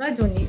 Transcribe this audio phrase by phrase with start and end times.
[0.00, 0.46] ラジオに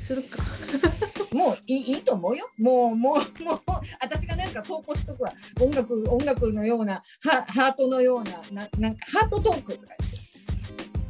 [0.00, 0.42] するか。
[1.32, 2.50] もういいいいと思うよ。
[2.58, 3.60] もうもうもう
[4.00, 5.32] 私がなんか投稿しとくわ。
[5.60, 9.94] 音楽音楽のようなハハートのようなななんかハートトークとか。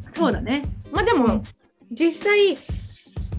[0.09, 0.61] そうだね。
[0.93, 1.43] まあでも、うん
[1.93, 2.57] 実際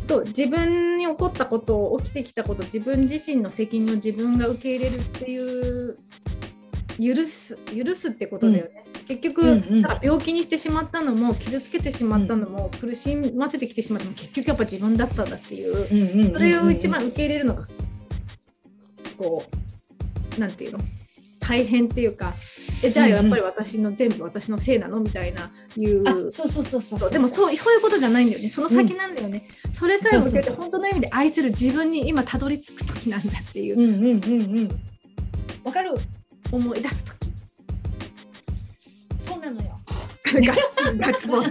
[0.07, 5.97] と自分に起こったこと起きてきたこと自分自身の責任を自分が受け入れるっていう
[6.99, 8.85] 許す許すってことだよね。
[9.07, 9.85] 結局、うんうん。
[10.01, 15.75] 病気にしてしまったのも傷つけてしまったのも、苦しませてきてしまったのも結局やっぱ自分だったんだっていう。
[15.75, 17.68] うんうんうんうんそれを一番受け入れるのが
[19.18, 19.43] こ
[20.37, 20.79] うなんていうの？
[21.39, 22.35] 大変っていうか
[22.83, 24.99] えじゃあやっぱり私の全部私のせいなの？
[24.99, 27.11] みたいないうあそうそうそうそうそう。
[27.11, 28.49] でもそうそういうことじゃないんだよね。
[28.49, 30.61] その先なんだよね、それさえも受けてそうそうそう。
[30.61, 33.80] 本当の意味で愛する自分に今たどり着く時なんだっていう。
[33.80, 34.69] うんうんうんうん。
[35.63, 35.95] わかる？
[36.52, 37.31] 思い出す時。
[39.19, 39.80] そうなのよ。
[40.25, 41.44] ガッツ好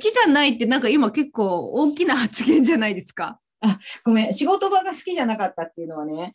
[0.00, 3.40] きじゃないってなんか今結構大きな発言じゃないですか。
[4.04, 4.32] ごめん。
[4.32, 6.34] 仕事場が好きじゃなかったっていうのはね、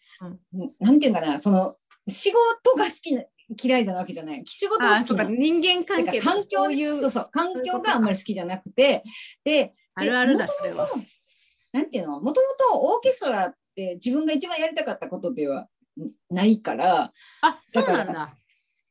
[0.54, 0.72] うん。
[0.80, 1.76] なんていうかなその
[2.08, 3.24] 仕事が好きな
[3.62, 4.42] 嫌いじゃなわけじゃない。
[4.46, 9.04] 仕事が好きな人間関係環境そういうそうそう環境があんまり好きじじゃなくて。
[9.44, 10.88] であるあるだでそれは。
[10.88, 11.06] 元々
[11.72, 12.20] なんていうの？
[12.20, 15.68] もともとオーケストラって自分が一番やりたかったことでは
[16.30, 17.12] ないから。
[17.42, 18.36] あそうなんだ。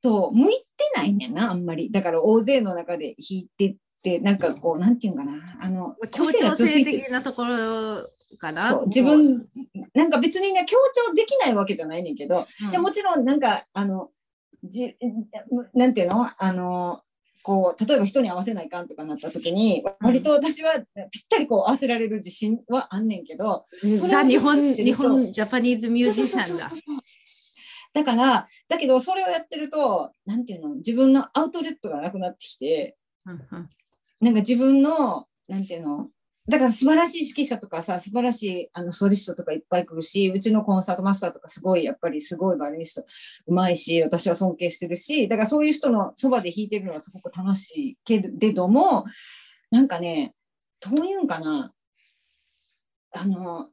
[0.03, 0.65] そう向いて
[0.97, 1.91] ないねんなあんまり。
[1.91, 5.33] だから大勢の中で弾いてってなんかこうなんていうかな。
[5.61, 8.09] あの協個性が調性的なところ
[8.39, 8.81] かな。
[8.87, 9.47] 自分
[9.95, 12.71] なんか別にね強調できないわけじゃないねんけど、うん。
[12.71, 14.09] でもちろんなんかあの
[14.65, 14.97] じ
[15.75, 16.31] なんていうの？
[16.39, 17.03] あの
[17.43, 20.75] こう例えば人に合わせないかんとかなった時に割と私は
[21.11, 26.41] ぴったりこう合わせられる自信はあんねんけど、それをザ日本日本ジャパニーズミュージシャン。
[26.41, 26.79] だそうそうそう。
[26.79, 27.01] そう。
[27.93, 33.71] だからだけどそれをやってるとなんていうの自分のアウトレットがなくなってきてうんうん。
[34.21, 36.09] なんか自分のなんていうの
[36.51, 43.05] だから素晴らしい指揮者とかさ素晴らしいあのソリストとかいっぱい来るしうちのコンサートマスターとかすごいやっぱりすごいバイオリニスト
[43.47, 49.05] うまいし私は尊敬してるしだからそういう人のそばで弾いてるのはすごく楽しいけれども
[49.71, 50.35] なんかね
[50.81, 51.73] どういうんかな
[53.13, 53.69] あの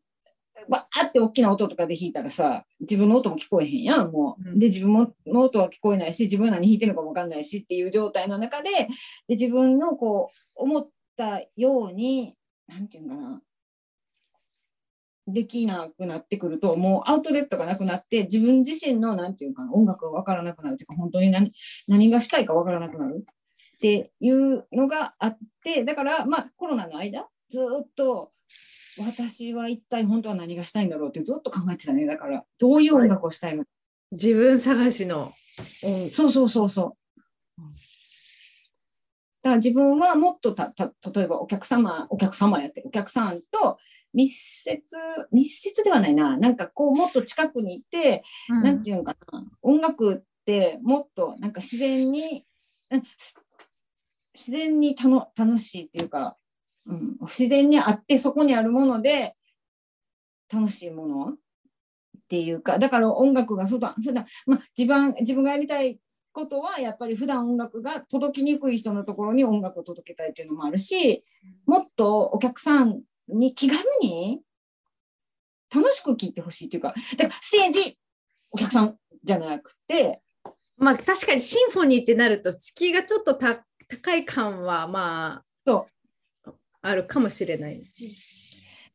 [0.70, 4.60] わーって大きな音とかで弾いたらさ自分の音も聞こえへんやんもう、うん。
[4.60, 8.88] で自分もの音は聞こえないし自分は何弾いてるのかも分かんないしっていう状態の中でで
[9.30, 12.37] 自分のこう思ったように
[12.68, 13.42] なんていうのかな。
[15.30, 21.52] できなくなってくるともうアウトレットがなくなって自分自身のなんていうかな音楽が分からなくなるというか本当に何
[21.86, 23.26] 何がしたいか分からなくなる
[23.76, 28.32] っていうのがあってだからまあコロナの間ずっと
[29.00, 32.06] 私は一体本当は何がしたいんだろうってずっと考えてたね。
[32.06, 33.70] だからどういう音楽をしたいのか、
[34.12, 35.34] 自分探しの。
[35.84, 36.98] 音そうそうそうそ
[37.58, 37.62] う。
[37.62, 37.87] うん
[39.48, 43.78] だから自分はもっとたた例えばお客様お客様やってお客さんと
[44.14, 44.82] 密接
[45.32, 46.36] 密接ではないな。
[46.36, 48.84] なんかこうもっと近くにいて、うん。
[48.84, 49.46] ていうのかな。
[49.62, 52.46] 音楽ってもっとなんか自然に
[52.90, 53.04] うん
[54.34, 56.36] 自然にたの楽しいっていうか、
[56.86, 59.36] うん、自然にあってそこにあるもので
[60.54, 61.36] 楽しいものっ
[62.28, 66.02] ていうかだから音楽が普段普段まあ自分自分がやりたい
[66.38, 71.26] ことはやっぱり普段音楽が届きにくい人のところに音楽を届けたいっていうのもあるし
[71.66, 74.42] もっとお客さんに気軽に
[75.74, 77.98] 楽しく聴いてほしいっていうかだからステージ
[78.52, 80.22] お客さんじゃなくて
[80.78, 85.88] まあ確かにシンフォニーってなると敷居がちょっとた高い感はまそ
[86.46, 86.54] うあ
[86.84, 87.82] あるかもしれない。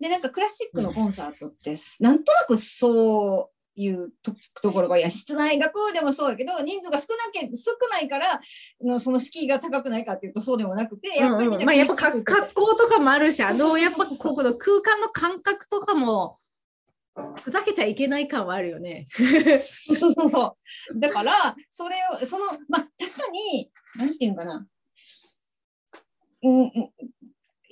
[0.01, 8.41] でなんかクラシックのコンサートって、なんとなくそういうとところがいや室内楽でもそうやけど人数が少なけ少ないから
[8.85, 12.23] のその敷居が高くないかっていうとそうでもなくてやっぱり、うんうんまあやっぱ格
[12.55, 16.39] 好とかもあるし、あのやっぱこの空間の感覚とかも
[17.43, 19.07] ふざけちゃいけない感はあるよね。
[19.99, 20.57] そうそうそ
[20.95, 20.99] う。
[20.99, 21.33] だから、
[21.69, 24.67] それを、その、まあ、確かに、なんていうのかな。
[26.43, 26.71] うん、うん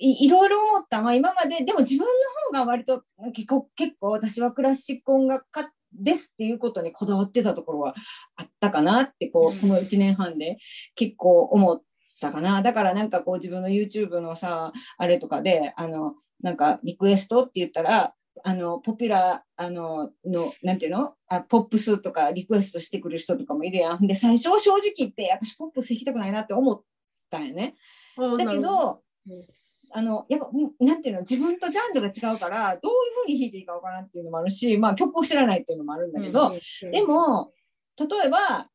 [0.03, 7.95] いいろいろ思った、まあ、今まで、でも自分の方が割と結構、結構私はクラシック音楽家ですっていうことにこだわってたところは
[8.35, 10.57] あったかなって、こう、この1年半で
[10.95, 11.81] 結構思っ
[12.19, 12.61] たかな。
[12.61, 21.13] だからなんかこう自分の YouTube のさ、あれとかで、あの、なんかリクエストって言ったら、あのポピュラーあののなんていうの？
[21.27, 24.07] あポップスとかリクエストしてくる人とかもいるやん。
[24.07, 26.81] で最初は正直言って私ポップス弾きたくないなって思っ
[27.29, 27.75] たんよね。
[28.17, 29.01] だけど。
[29.27, 29.60] うん
[29.93, 36.53] あのやっぱんなんていうの自分とジャンルが違うからどういうふうに弾いていいかわからんっていうのもあるし、まあ、曲を知らないっていうのもあるんだけど、
[36.91, 37.51] で、も
[37.97, 38.69] 例えば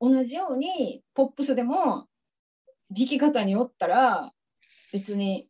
[0.00, 2.06] 同じようにポップスでも
[2.90, 4.32] 弾き方によったら
[4.92, 5.48] 別に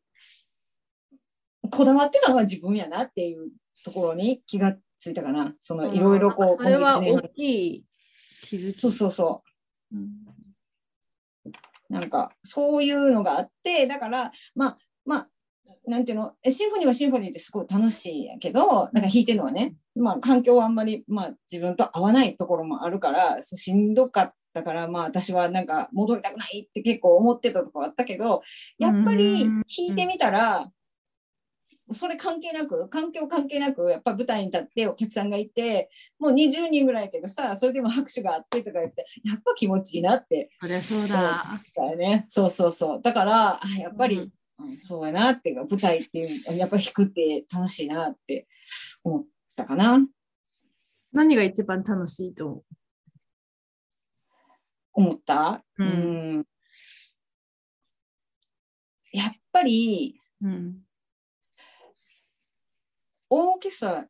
[1.71, 3.51] こだわってたのは自分やなっていう
[3.85, 5.55] ところに気がついたかな。
[5.61, 7.85] そのいろいろこう、それは大きい
[8.43, 8.81] 気づき。
[8.81, 9.43] そうそうそ
[9.93, 9.97] う。
[9.97, 10.36] うん
[11.89, 15.29] なんかそういうのがあってだからまあまあ
[15.87, 28.43] なんていうのえシンフォニーはシンフォニーってすごい楽しいんやけどなんか弾いてるのはね、まあ、環境はあんまり、まあ、自分と合わないところもあるからしんどかったからまあ私はなんか戻りたくないって結構思ってたとこあったけど
[28.79, 29.63] やっぱりうん。
[29.63, 30.69] 弾いてみたら
[31.93, 35.89] それ関係なく環境関係なくやっぱ舞台に立ってお客さんがいて
[36.19, 41.61] もう20人ぐらいやけどさそれでも拍手があってとか言ってやっぱ気持ちいいなってそりゃそうだ。
[41.77, 42.25] だよね。
[42.29, 43.03] そうそうそう。
[43.03, 46.25] だから、あやっぱり、うんうんそうやなっていうか、舞台ってい
[46.55, 48.49] う、やっぱり弾くって楽しいなって
[49.05, 49.25] 思っ
[49.55, 49.99] たかな。
[51.13, 52.65] 何が一番楽しいと思
[54.95, 55.63] 思った？
[55.77, 56.47] うんん
[59.13, 60.86] やっぱり、う、うん、
[63.31, 64.07] オーケストラ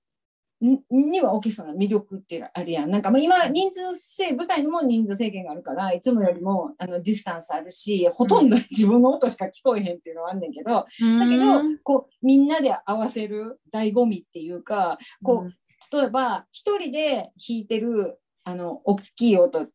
[0.60, 2.90] ににはオーケストラの魅力っていうのあるやん。
[2.90, 19.66] なんかまあ今、人数制、舞台にも人数制限があるから、いつもよりもあのディスタンスあるし、ほとんど自分の音しか聞こえへんっていうのはあんねんけど、だけど、こうみんなで合わせる醍醐味っていうか、こう例えば一人で弾いてるあの大きい音あ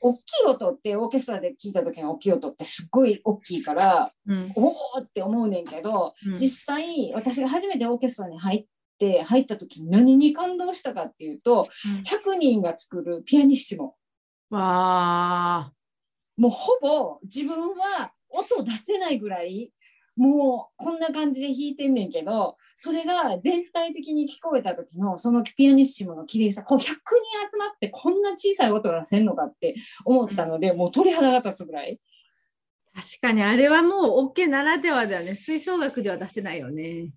[0.00, 6.38] 大きい音ってオーケストラで聴いた時の大きい音ってすっごい大きいからうん、うんおおって思うねんけど、うん。
[6.38, 8.66] 実際私が初めてオーケストラに入っ
[8.98, 11.68] て入った時に何に感動したかっていうと
[12.04, 13.94] 100人が作るピアニッシモ。
[14.50, 15.72] わあ、
[16.36, 19.72] もうほぼ自分は音出せないぐらい
[20.18, 32.00] もうこんな感じで弾いてんねんけどそれが全体的に聞こえた時のそのピアニッシモの綺麗さこう100人集まってこんな小さい音が出せんのかって思ったので、もう鳥肌が立つぐらい。
[32.94, 35.36] 確かにあれはもうオッケーならではだよね。
[35.36, 37.12] 吹奏楽では出せないよね。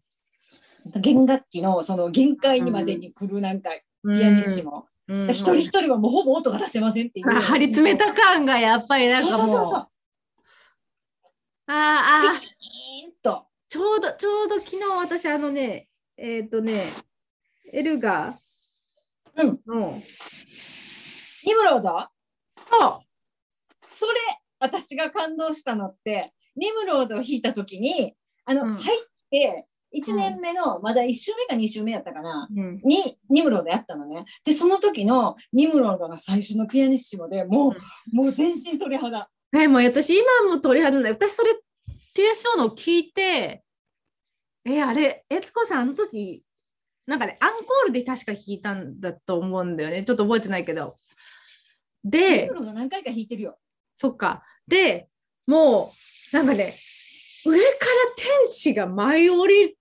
[0.95, 3.79] 弦楽器のその限界にまでに来るなんかピ
[4.23, 9.39] アニッシモ、うん、一人一人はもうほぼ音が出せませんっていう、あ張り詰めた感がやっぱりなんかもう。
[9.39, 9.87] そうそうそうそう。
[11.67, 12.41] あーあ
[13.21, 13.47] と。
[13.67, 15.87] ちょうど、ちょうど昨日私、あのね、
[16.17, 16.91] えっ、とね、
[17.71, 18.37] エルガ
[19.35, 19.59] うん。
[19.65, 20.01] の、
[21.45, 22.07] ニムロード？
[22.69, 22.99] そう。
[23.87, 24.13] それ
[24.59, 28.15] 私が感動したのってニムロードを弾いた時に
[28.45, 28.75] あの、うん。
[28.75, 34.25] 入って1年目の、まだ1週目か2週目やったかなうん、にニムロードやったのね。
[34.45, 39.29] でその時のニムロードが最初のピアニッシモでもう、もう全身鳥肌。
[39.53, 41.11] はい、もう私、今も鳥肌ない。
[41.11, 41.49] 私、それ、
[42.15, 43.63] TSO の聞いて、
[44.65, 46.43] え、あれ、悦子さん、あの時、
[47.07, 50.03] なんかね、アンコールで確か弾いたんだと思うんだよね。
[50.03, 50.97] ちょっと覚えてないけど。
[52.03, 53.57] ニで何回か弾いてるよ
[53.99, 54.43] そっか。
[54.67, 55.09] で、
[55.47, 55.93] も
[56.31, 56.75] う、なんかね、
[57.45, 57.69] 上から
[58.15, 59.77] 天使が舞い降り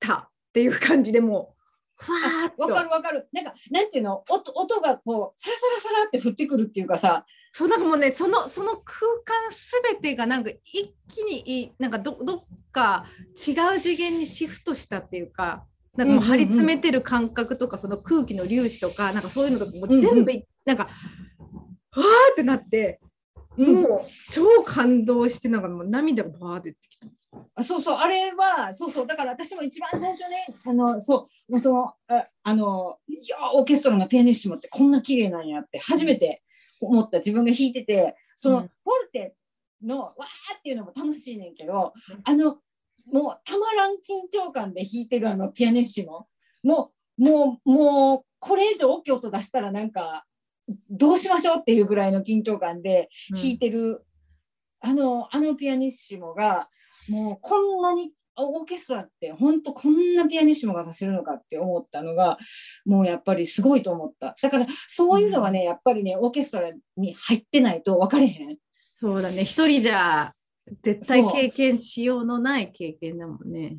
[0.00, 2.62] たっていう感じでもう、ふわーっと。
[2.62, 4.24] わかるわかるなんかなんていうの？
[4.28, 7.24] 音音がこうサラサラサラって降ってくるっていうかさ
[7.56, 13.06] そうなんかもうねそのその空間すべてがなんか一気にいなんかどどっか
[13.46, 15.64] 違う次元にシフトしたっていうか
[15.96, 22.98] なんかもう張り詰めてる感覚とかその空気の粒子とかなんかそういうのとかもう全部いなんかわーってなって、
[23.56, 24.00] うんもう
[24.32, 27.06] 超感動してなんかもう涙がわーって出てきた。
[27.54, 36.42] あそうそうあれはそうそうだから私も一番最初ねあのそうもうそのああのいやオーケストラのピアニッシモってこんな綺麗なんやって初めて
[36.86, 38.62] 思った自分が弾いててその、うん。
[38.62, 38.70] フォ
[39.04, 39.34] ルテ
[39.82, 42.20] のわーっていうのも楽しいねんけど、うん。
[42.24, 42.58] あの
[43.10, 46.26] もうたまらん緊張感で弾いてるあのピアニッシモ
[46.62, 50.24] もうもうもうこれ以上大きい音出したらなんか
[50.90, 54.04] どうしましょうっていうぐらいの緊張感で弾いてる、
[54.80, 56.68] あのあのピアニッシモが
[57.08, 62.38] もうこんなにオーケストラって本当こんなピアニッシモが出せるのかって思ったのが
[62.84, 64.36] もうやっぱりすごいと思った。
[64.40, 68.56] だからそういうのはね、やっぱりねオーケストラに入ってないと分かれへん。
[68.94, 69.44] そうだね。
[69.44, 70.32] 一人じゃ
[70.82, 73.78] 絶対経験しようのない経験だもんね。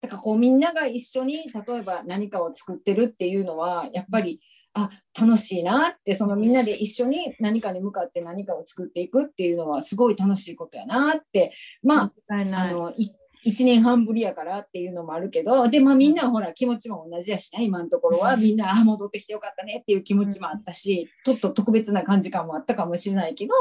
[0.00, 4.40] だからこうみんなが一緒に例えば何かを作ってるっていうのはやっぱり
[4.74, 13.10] あ楽しいなってそのみんなで一緒に何かに向かって何かを作っていくっていうのはすごい楽しいことやなってまああのい
[13.46, 18.34] 1年半ぶりやからっていうのもあるけどでまあみんなほら気持ちも同じやしね今のところは。
[18.34, 18.40] うん。
[18.40, 23.54] みんなあ戻ってきてよかったねっていう気持ちもあったしちょっと特別な感じ感もあったかもしれないけど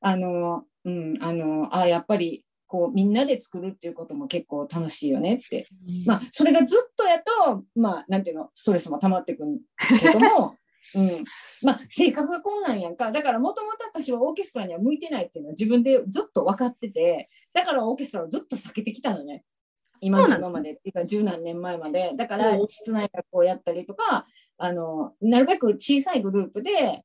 [0.00, 5.66] あのうんあのあやっぱりこうみんなで作るっていうことも結構楽しいよねって。
[6.04, 9.60] まあそれがずっとやとまあなんていうのストレスも溜まってくる
[10.00, 10.56] けども
[10.94, 11.24] うん、
[11.62, 13.10] まあ性格がこんなんやんか。
[13.12, 17.28] だからもともと私はオーケストラには向いてないっていうのは自分でずっと分かってて。
[17.52, 19.44] だからオーケストラをずっと避けてきたのね。
[20.00, 20.72] 今の今まで。
[20.72, 22.12] っていうか十何年前まで。
[22.16, 22.66] だからうん。
[22.66, 24.26] 室内学校やったりとか
[24.58, 27.02] あのなるべく小さいグループで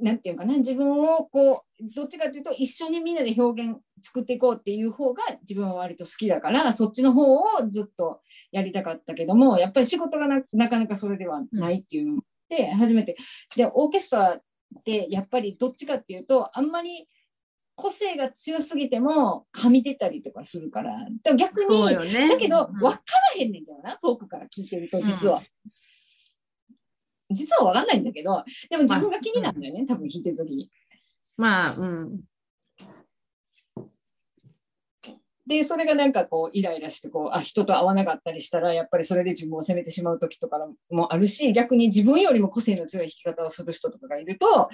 [0.00, 0.56] なんていうかな。
[0.58, 8.20] 自分をこうどっちかというと一緒にみんなで表現作っていこうっていう方が自分は割と好きだからそっちの方をずっと
[8.50, 13.16] やりたかったけどもやっぱり仕事がななかなかそれではないっていうので初めて
[13.56, 14.40] でオーケストラっ
[14.84, 17.08] てやっぱりどっちかっていうとあんまり
[17.74, 22.28] 個性が強すぎても噛み出たりとかするからでも逆にね。
[22.28, 22.98] だけどうん分か
[23.36, 25.42] らへんねんけどな遠くから聞いてると実は。
[27.30, 30.70] 実は分かんないんだけどでも自分が気になるんだよね、多分弾いてる時に。
[31.36, 32.20] まあ、うん。
[35.48, 40.58] でそれがなんかこうイライラしてこうあ人と会わなかったりしたらやっぱりそれで自分を責めてしまう時とか
[40.90, 44.68] もあるし逆に自分よりも個性の強い弾き方をする人とかがいると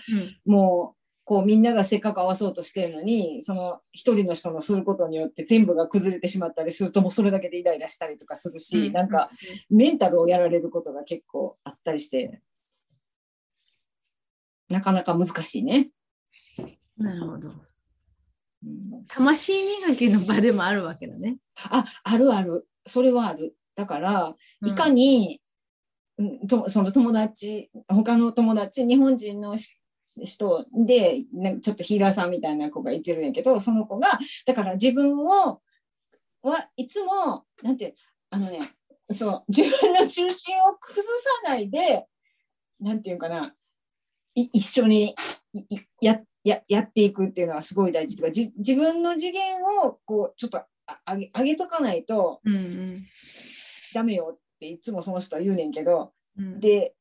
[0.44, 9.30] もうこうみんながせっかく合わそうとしてるのにその一人の人のすることによって全部が崩れてしまったりするともうそれだけでイライラしたりとかするし、なんか、
[9.70, 12.42] メンタルをやられることが結構あったりして
[14.68, 15.90] なかなか難しいね。
[16.96, 17.52] なるほど。
[18.64, 19.04] うん。
[19.08, 19.52] 魂
[19.86, 21.38] 磨きの場でもあるわけだね。
[21.70, 22.66] ああるある。
[22.86, 23.56] それはある。
[23.74, 24.68] だからうん。
[24.68, 25.40] いかに、
[26.18, 29.76] うんとその友達他の友達日本人のし
[30.22, 34.08] 人で、ね、ちょっとヒーラーさんみたいな子がいてるんやけどその子が
[34.46, 35.60] だから自分を
[36.42, 37.94] はいつもなんて
[38.30, 38.60] あのね
[39.10, 41.04] そう自分の中心を崩
[41.44, 42.06] さないで
[42.80, 43.54] なんていうかな
[44.34, 45.14] い一緒に
[46.00, 50.68] やややっていくっていうのはすごい大事とかじ自分の次元をこうちょっとあ
[51.12, 53.02] 上げ上げとかないとうんうん。
[53.94, 56.60] ダメよっていつもその人は言うねんけどうん。
[56.60, 56.94] で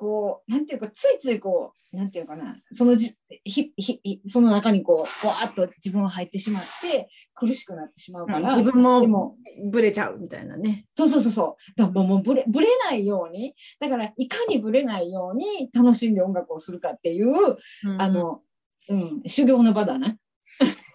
[0.00, 3.14] こうなんていうかついついこうなんていうかなそのじ
[3.44, 9.36] ひひひその中にこうわーっと自分が入ってしまって苦しくなってしまうから、自分でもも
[9.70, 10.86] ブレちゃうみたいなね。
[10.96, 17.58] そうそうそうそうだからもうぶれぶれないようにだからいかにぶれないように楽しんで音楽をするかっていう、
[17.98, 18.40] あの、
[18.88, 20.16] うん、修行の場だな。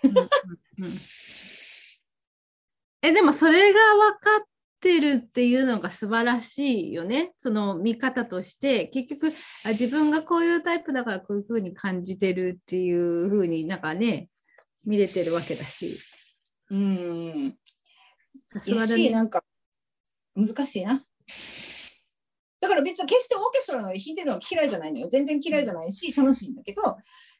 [0.03, 0.15] うんう
[0.81, 0.97] んうん
[3.05, 4.47] えでもそれが分かっ
[4.79, 7.33] てるっていうのが素晴らしいよね。
[7.37, 9.33] その見方として結局
[9.65, 14.29] あ自分がこういうタイプだからこういうふうに感じてるっていうふうになんかね
[14.85, 15.99] 見れてるわけだし。
[16.69, 17.55] うん
[18.53, 19.07] さすやがだね。
[19.07, 19.43] しなんか
[20.35, 21.03] 難しいな。
[22.61, 25.07] だから別に決してオーケストラの弾いてるのは嫌いじゃないのよ。
[25.07, 26.81] 全然嫌いじゃないし楽しいんだけど、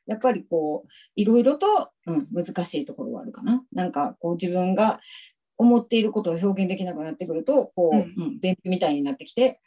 [0.06, 1.66] やっぱりこういろいろと、
[2.06, 3.64] うん、難しいところはあるかな。
[3.74, 5.00] なんかこう自分が
[5.58, 9.62] 思っていることを表現できなくなってくると、こう、ううんん、便秘みたいになってきて、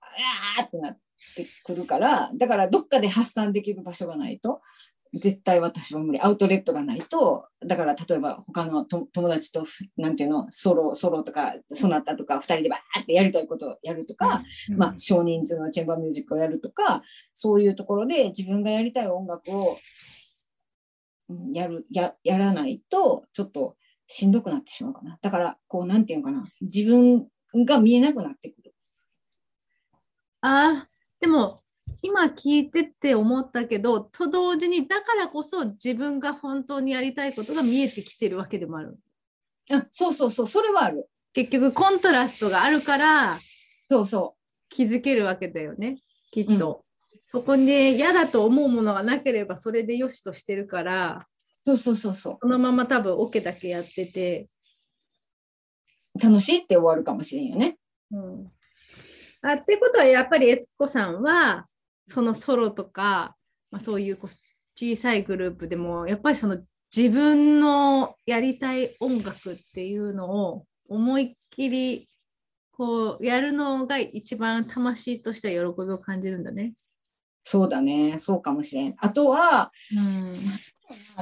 [0.00, 0.98] あーってなっ
[1.36, 4.60] てくるから、だからどっかで発散できる場所がないと、
[5.12, 6.20] 絶対私は無理。
[6.20, 9.64] アウトレットがないと、だから例えば他のと友達と、
[9.96, 19.78] なんていうの、ソロ、ソロとか、ソナタとか、二人でバーってやりたいことをやるとか、うんまあ、少人数のチェンバーミュージックをやるとか、そういうところで自分がやりたい音楽を
[21.28, 25.18] うんやる、ややらないと、ちょっとしんどくなってしまうかな。
[25.20, 27.26] だから、こう、なんていうのかな、自分
[27.66, 28.74] が見えなくなってくる。
[30.40, 31.60] あーでも
[32.02, 38.98] 今聞いてって思ったけどと同時にだからこそ自分が本当にやりたいことが見えてきてるわけでもある。
[39.72, 41.08] あそうそうそう、それはある。
[41.32, 43.38] 結局コントラストがあるから
[43.88, 44.36] そうそ
[44.68, 45.98] 気づけるわけだよね
[46.30, 46.84] きっと。
[47.32, 51.26] そこに嫌だと思うものがなければそれでよしとしてるから
[51.66, 51.68] う。
[51.68, 54.48] そうそうそうそそのまま多分オケだけやってて、
[56.16, 56.20] う。
[56.20, 57.78] 楽しいって終わるかもしれんよね。
[58.10, 58.52] うん、
[59.42, 61.66] あってことはやっぱり悦子さんは
[62.06, 63.34] そのソロとか、
[63.70, 64.18] まあ、そういう
[64.76, 66.58] 小さいグループでもやっぱりその
[66.94, 72.08] 自分のやりたい音楽っていうのを思いっきり
[72.70, 76.74] こうやるのが一番魂としては喜びを感じるんだね。
[77.42, 78.94] そうだね、そうかもしれん。
[78.98, 80.34] あとは、うん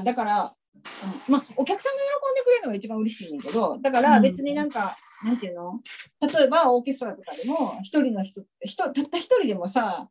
[0.02, 5.80] だから、うんまあ、お客さんが喜んでくれるのが一番嬉しいんだけど、だから別になんか、なんていうの？
[6.20, 10.08] 例えばオーケストラとかでも、一人の人、人たった一人でもさ、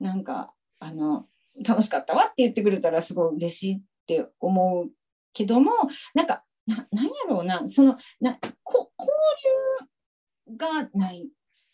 [0.00, 1.26] なんか、あの、
[1.66, 4.90] 楽しかったわって言ってくれたらすごい嬉しいって思う
[5.32, 5.72] けども、
[6.14, 9.10] なんか、ななんやろうな、その、なこ交
[10.48, 11.28] 流がない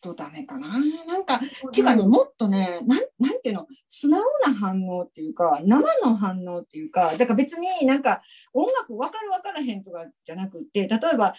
[0.05, 0.79] とダメかな。
[1.07, 1.41] なんか、
[1.77, 11.35] 違うね、もっとね、なんなんていうの、素直な反応っていうか、生の反応っていうか、だから別になんか音楽分かる分からへんとかじゃなくて、例えば、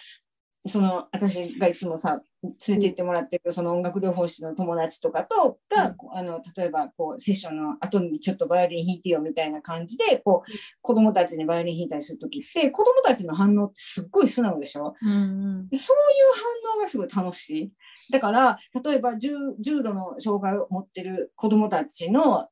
[0.68, 15.18] その私がいつもさ連れて行ってもらってるその音楽療法士の友達とかとが、こうあの例えばこうセッションの後にちょっとバイオリン弾いてよみたいな感じでこう子供たちにバイオリン弾いたりする時って子供たちの反応ってすっごい素直でしょ、うんうん。
[15.18, 15.26] そう
[15.72, 15.76] いう
[16.68, 17.72] 反応がすごい楽しい。
[18.10, 22.48] だから例えば重重度の障害を持ってる子供たちの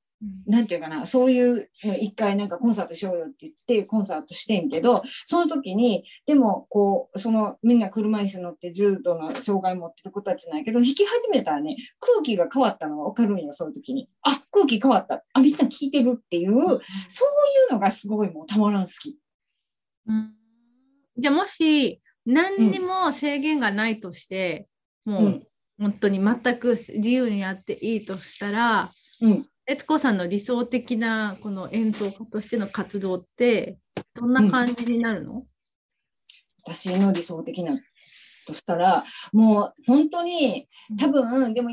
[0.46, 14.08] なんていうかな、そういうの一回なんかコンサートしようよって言ってコンサートしてんけど、その時に、でもこう、そのみんな車椅子乗って重度の障害持ってる子たちなんやけど、弾き始めたらね、空気が変わったのがわかるんよ、そういう時に。
[14.22, 15.24] あ、空気変わった。
[15.32, 16.80] あ、みんな聞いてるっていう、そうい
[17.70, 19.18] うのがすごいもうたまらん好き。
[20.06, 20.34] うん
[21.16, 24.66] じゃあもし何にも制限がないとして、
[25.04, 25.46] もう、うん
[25.78, 29.46] 本当に全く自由にやっていいとしたらうん。
[29.66, 33.78] 悦子さんの理想的なこの演奏家としての活動って
[34.14, 35.44] どんな感じになるの、
[36.64, 37.76] 私の理想的な
[38.46, 40.68] としたら、もう本当に
[40.98, 41.70] 多分、でも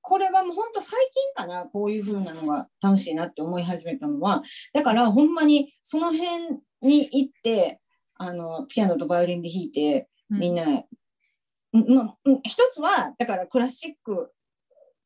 [0.00, 4.42] これはもう本当最近かな、こういう風なのが楽しいなって思い始めたのは、
[4.72, 7.80] だからほんまにその辺に行って、
[8.14, 14.32] あのピアノとバイオリンで弾いて、みんな、うんまうん一つは、だからクラシック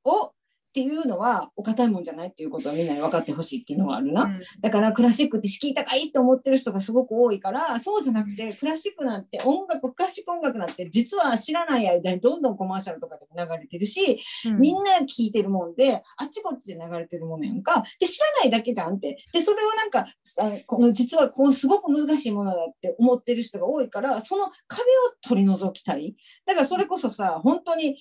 [0.05, 0.33] を
[0.73, 4.23] っていうのはお堅いもんじゃないっていうことはみんなに分かってほしいっていうのはあるな。
[4.23, 4.41] うん。
[4.63, 14.61] だからクラシックって敷居高いって思ってる人がすごく多いからそうじゃなくてクラシックなんて音楽クラシック音楽なんて実は知らない間にどんどんコマーシャルとかでも流れてるしうん。
[14.61, 17.85] みんな聞いてるもんであっちこっちで流れてるものやんか。
[18.01, 19.19] で知らないだけじゃんって。
[19.31, 20.07] でそれをなんか
[20.41, 24.85] あこの実はこうすごく難しいものだって思ってる人が多いからその壁を
[25.21, 26.17] 取り除きたい。
[26.47, 27.99] だからそれこそさ本当に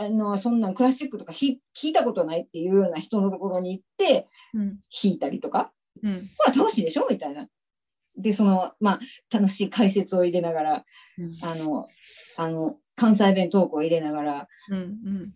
[0.00, 4.78] あのそんなんクラシックとかひ聞いたことないっていうような人のところに行ってうん。
[4.90, 6.30] 弾いたりとかうん。
[6.38, 7.06] ほら楽しいでしょ？
[7.10, 7.48] みたいな。
[8.16, 9.00] でそのまあ
[9.30, 10.84] 楽しい解説を入れながら
[11.18, 11.32] うん。
[11.42, 11.88] あの
[12.36, 15.34] あの関西弁トークを入れながらうんうん。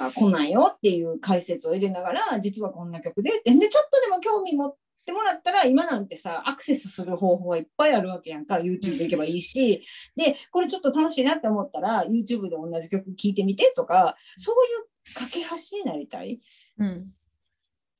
[0.00, 3.30] あこんなんよっていう解説を入れながら実はこんな曲で。
[3.44, 9.84] ででちょっとでも興味持ってもらったら今なんてさアクセスする方法はいっぱいあるわけやんか YouTube で行けばいいし。
[10.16, 16.40] でこれちょっと楽しいなって思ったら YouTube で同じ曲聴いてみてとかそういう架け橋になりたい。
[16.78, 17.12] うん。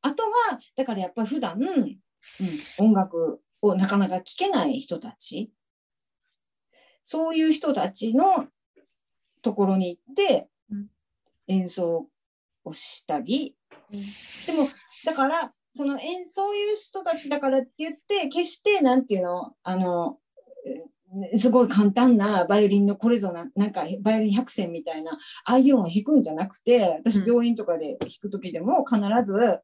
[0.02, 1.98] あとは、だからやっぱり普段、うん、
[2.78, 5.52] 音楽をなかなか聴けない人たち、
[7.02, 8.46] そういう人たちの
[9.42, 10.86] ところに行ってうん。
[11.48, 12.06] 演奏
[12.64, 13.56] をしたり、
[13.92, 14.00] うん。
[14.46, 14.68] でも、
[15.04, 20.18] だから、その演そういう人たちだからって言って、決して、なんていうの、あの、
[21.32, 27.26] えすごい簡単なバイオリンのこれぞな、なんかバイオリン100選みたいな、ああいうのを弾くんじゃなくて、私うん。
[27.26, 29.60] 病院とかで弾く時でも必ず、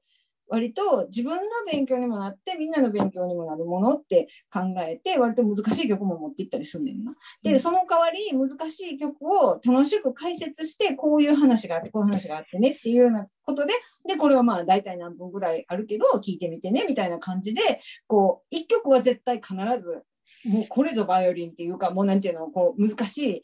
[0.48, 7.14] 割と自分の勉強にもなってみんなの勉強にもなるものって考えて割と難しい曲も持っていったりすんねんな。
[7.42, 13.72] で、うんその代わり難しい曲を楽しく解説してこういう話があってこういう話があってねっていうようなことで
[14.06, 20.02] でこれはまあ大体何分ぐらいあるけど聞いてみてねみたいな感じでこう一曲は絶対必ず
[20.44, 23.42] もうこれぞバイオリンっていうかもうなんていうのこう難しい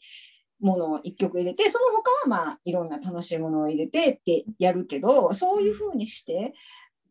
[0.63, 6.53] ものを一曲入れてその他はまあいろんな楽しいものを入れてってやるけどそういうふうにして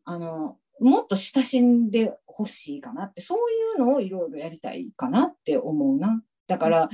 [0.04, 3.42] あのもっと親しんでほしいかなってそうい
[3.76, 6.22] うのをいろいろやりたいかなって思うな。
[6.48, 6.90] だから、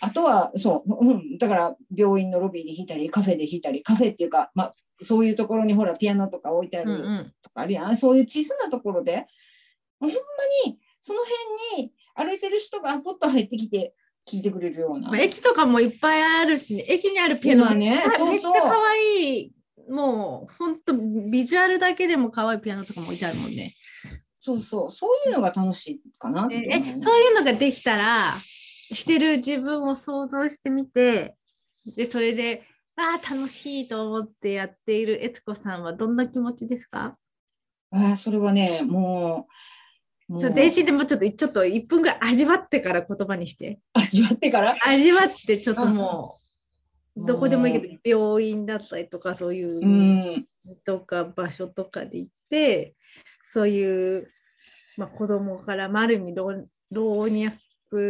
[0.00, 7.32] あとはそう、うん、だから病院のロビーで弾いたりカフェで弾いたりカフェっていうか、まあ、そういうところにほらピアノとか置いてあるうんうん。
[7.42, 9.26] とかあるやん、そういう小さなところで
[9.98, 10.14] ほんま
[10.66, 11.20] にその
[11.74, 15.08] 辺に歩いてる人がふっと入ってきて聴いてくれるような。
[15.08, 18.30] まあ駅とかもいっぱいあるし、ね、駅にあるピアノ今ねそうそう。
[18.30, 19.52] めっちゃ可愛い
[19.90, 23.74] もう本当ビジュアルだけでも可愛いピアノとかも置いてあるもんね。
[24.40, 31.34] そうそう、そういうのが楽しいかなってえそういうのができたらしてる自分を想像してみて
[31.84, 32.62] でそれで
[32.96, 37.16] ああ楽しいと思ってやっている悦子さんはどんな気持ちですか？
[37.90, 39.46] あーそれはね、も
[40.28, 40.50] う、もう。
[40.52, 43.80] 全身でもうちょっとちょっと1分ぐらい味わってから言葉にして。
[43.94, 44.76] 味わってから？
[44.84, 46.37] 味わってちょっともううん
[47.26, 50.46] どこでもいいけど病院だったりとかそういう
[50.84, 52.94] とか場所とかで行って
[53.44, 54.30] そういう、
[54.96, 56.50] まあ、子供からまあある意味老
[56.90, 57.32] 老若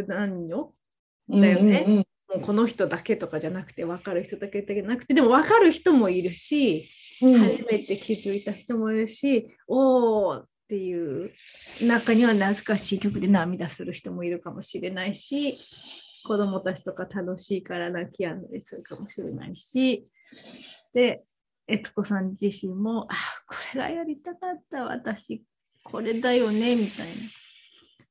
[0.07, 0.73] 男女
[1.29, 1.85] だよね。
[1.87, 2.07] うんうんうん。
[2.29, 6.89] もうこの人だけとかじゃなくて分かる人だけじゃなくてでも分かる人もいるし、
[7.23, 7.39] うん。
[7.39, 11.31] 初めて気づいた人もいるしおーっていう
[11.81, 15.59] 中には懐かしい曲で涙する人もいるかもしれないし
[16.29, 20.07] 子供たちとか楽しいから泣き止んだりするかもしれないし。
[20.93, 21.25] で
[21.67, 23.15] 悦子さん自身もあ
[23.47, 25.43] これがやりたかった私
[25.85, 27.15] これだよねみたいな。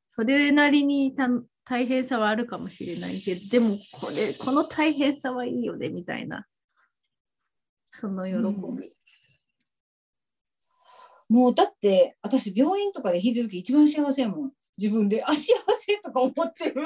[0.10, 1.16] それなりに
[1.64, 6.48] 大変さはあるかもしれないけどでもこれこの大変さはいいよねみたいな。
[7.92, 8.56] その喜び、うん。
[11.30, 14.52] もうだって私病院とかで弾いてる時一番幸せやもん。
[14.76, 15.24] 自分で。
[15.24, 16.84] あ幸せとか思ってる。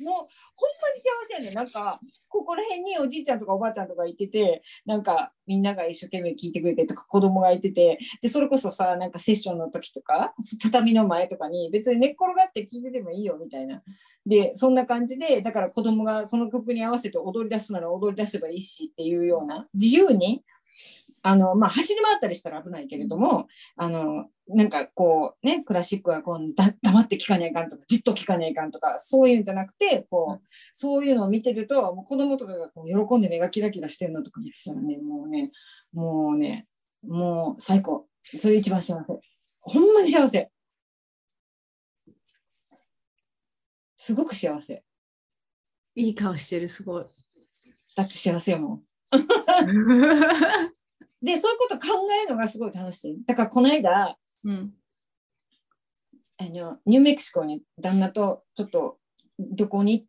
[0.00, 13.82] もうほんまに幸せやねなんかここら辺におじいちゃんとかおばあちゃんとかいててなんかみんなが一生懸命聞いてくれてとか子供がいててでそれこそさなんかセッションの時とか畳の前とかに別に寝っ転がって聞いててもいいよみたいな。
[14.24, 20.44] でそんな感じでだから子供がその曲に合わせて踊り出すなら踊り出せばいいしっていうような自由に
[21.22, 35.52] あの、まあ、走り回ったりしたら危ないけれども、あの、なんかこうね、クラシックはこうだ黙って聞かないかんとか、じっと聞かないかんとか、そういうんじゃなくて、こう、そういうのを見てると、もう子供とかがこう喜んで目がキラキラしてるのとか見てたらね、もうね、
[35.92, 36.66] もうね、
[37.02, 38.06] もう最高。
[38.24, 39.04] それ一番幸せ。
[39.60, 40.50] ほんまに幸せ。
[43.96, 44.82] すごく幸せ。
[45.94, 47.06] いい顔してるすごい。
[47.94, 48.82] だって幸せやもん。
[51.22, 51.88] で、そういうこと考
[52.24, 53.24] えるのがすごい楽しい。
[53.24, 54.74] だからこの間、うん。
[56.38, 58.98] あのニューメキシコに旦那とちょっと
[59.38, 60.06] 旅行に行っ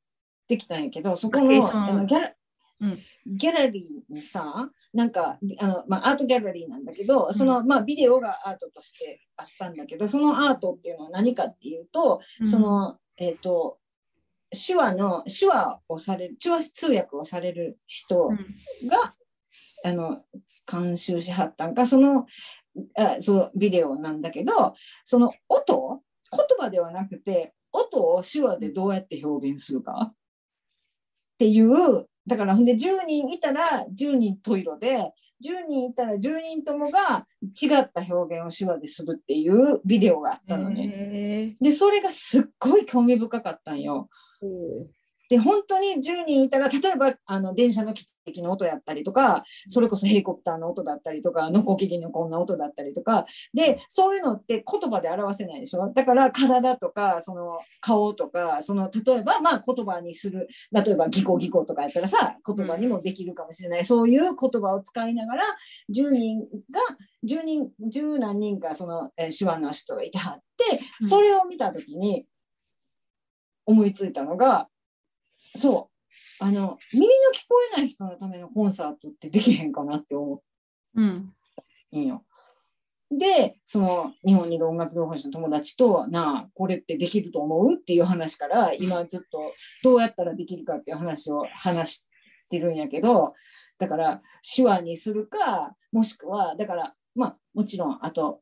[0.48, 2.34] てきたんやけど、そこののギャラ、
[2.82, 3.00] うん。
[3.26, 13.78] ギャラリーにさ、なんかあの、まあ、アートギャラリーなんだけど、その、まあ、ビデオがアートとしてあったんだけど、そのアートっていうのは何かっていうと、その、えっ、と、
[14.52, 18.88] 手話の、手話をされる、手話通訳をされる人うん。
[18.88, 19.16] が、
[19.86, 20.22] あの
[20.70, 22.26] 監修しはったんかその
[22.98, 30.14] あそのビデオなんだけどその音言葉ではなくて音を手話でどうやって表現するかっ
[31.38, 35.12] ていうだからほんで10人いたら10人トイロで
[35.44, 40.88] 10人いたら10人ともが違った表現を手話でするっていうビデオがあったのね。
[40.88, 44.10] へでそれがすっごい興味深かったんよ。
[45.28, 55.92] ーで本当に10人いたら例えばあの電車の汽笛の音やったりとかそれこそヘリコプターの音だったりとかノコギリのこんな音だったりとかでそういうのって言葉で表せないでしょ？
[55.94, 65.44] だから体とかその顔とかその例えばまあ言葉にする例えばギコギコとかやったらさ言葉にもできるかもしれない、そういう言葉を使いながら
[65.94, 66.46] 10人が
[67.28, 71.10] 10人10何人かその、えー手話の人がいてはってうん。
[71.10, 72.26] それを見た時に
[73.66, 74.68] 思いついたのが
[75.56, 75.94] そう。
[76.44, 80.42] あの耳の聞こえない人のためのコンサートってできへんかなって思
[80.96, 81.34] うん
[81.94, 82.26] うんよ。
[83.18, 92.08] でその日本にいる音楽療法士の友達となあこれってできると思うっていう話から今ずっとどうやったらできるかっていう話を話し
[92.50, 93.34] てるんやけど
[93.78, 94.22] だから
[94.56, 98.42] 手話にするかもしくはだからまあもちろんあと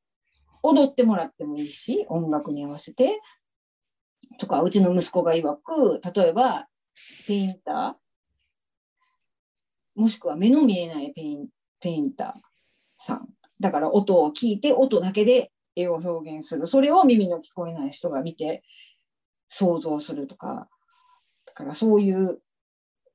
[0.63, 3.21] 踊ってもらってもいいし音楽に合わせて。
[4.37, 6.67] とかうちの息子が曰く例えば
[7.27, 10.01] ペインター？
[10.01, 11.47] もしくは目の見えないペイン
[11.79, 12.39] ペインター
[12.97, 13.27] さん。
[13.59, 16.67] だから音を聞いて音だけで絵を表現する。
[16.67, 18.63] それを耳の聞こえない人が見て
[19.47, 20.69] 想像するとか。
[21.45, 22.41] だからそういう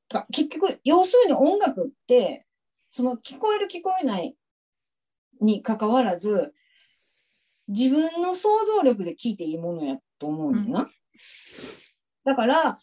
[0.09, 2.47] か結局要するに音楽って
[2.91, 4.37] その聞こえる聞こえない
[5.41, 6.53] にかかわらず
[7.69, 10.89] 自分の想像力で聞いていいものやと思うんだな。
[12.25, 12.79] だから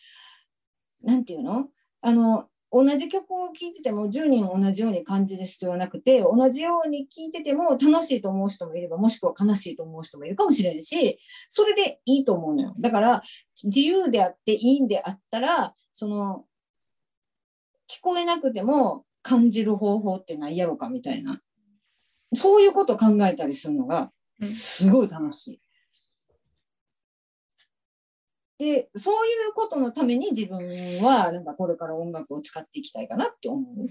[1.04, 1.68] なんていうの？
[2.02, 12.74] あの同じ曲を聴いてても10人同じように感じる必要はなくて同じように聴いてても楽しいと思う人もいればもしくは悲しいと思う人もいるかもしれないしそれでいいと思うのよ。
[12.80, 13.22] だから
[13.64, 16.46] 自由であっていいんであったらその
[17.88, 21.40] 聞こえなくても感じる方法ってないやろかみたいな。
[22.34, 24.12] そういうことを考えたりするのが
[24.42, 24.52] うん。
[24.52, 25.62] すごい楽しい。
[28.58, 30.58] でそういうことのために自分
[31.02, 33.88] はなんかこれから音楽を使っていきたいかなって思う。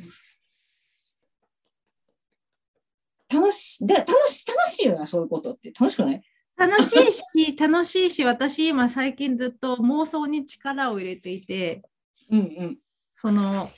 [3.33, 5.72] 楽しで楽し楽しいよなそういうことって。
[5.79, 6.22] 楽しくない？
[6.57, 11.83] 楽しいし、 楽しいし、私今最近ずっと妄想に力を入れていて、
[12.31, 12.79] うんうん。
[13.16, 13.70] その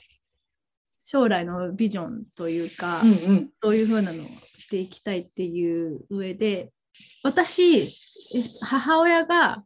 [1.01, 3.49] 将来のビジョンというか、うんうん。
[3.61, 6.71] そういうふうなのをしていきたいっていう上で、
[7.23, 7.89] 私、え
[8.61, 9.63] 母親がうん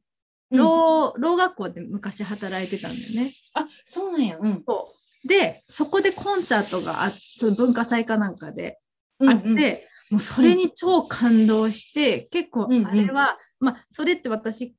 [0.51, 3.33] ろうろう学校で昔働いてたんだよね。
[3.53, 4.37] あそうなんや。
[4.39, 4.63] うん。
[4.67, 5.27] そう。
[5.27, 8.79] で、そこでコンサートがあその文化祭かなんかで
[9.19, 9.29] うん。
[9.29, 12.87] あって、もうそれに超感動して、結構うんうん。
[12.87, 14.75] あれは、まあそれって私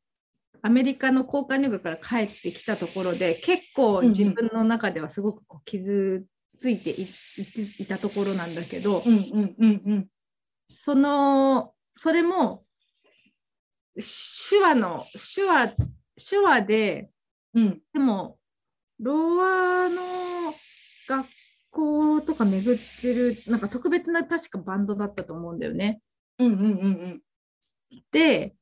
[0.62, 4.08] アメリカの交換留学から帰ってきたところで結構うんうん。
[4.10, 6.24] 自分の中ではすごくこう傷
[6.58, 7.08] ついていい
[7.80, 10.06] いたところなんだけど、うんうんうんうん。
[10.74, 12.64] そのそれも
[13.96, 15.74] 手話の手話
[16.16, 17.10] 手話で
[17.54, 17.80] うん。
[17.92, 18.38] でも
[19.00, 20.02] ロアの
[21.08, 21.26] 学
[21.70, 26.00] 校とか巡ってるなんか特別な確かバンドだったと思うんだよね。
[26.38, 27.22] うんうんうん
[28.12, 28.54] で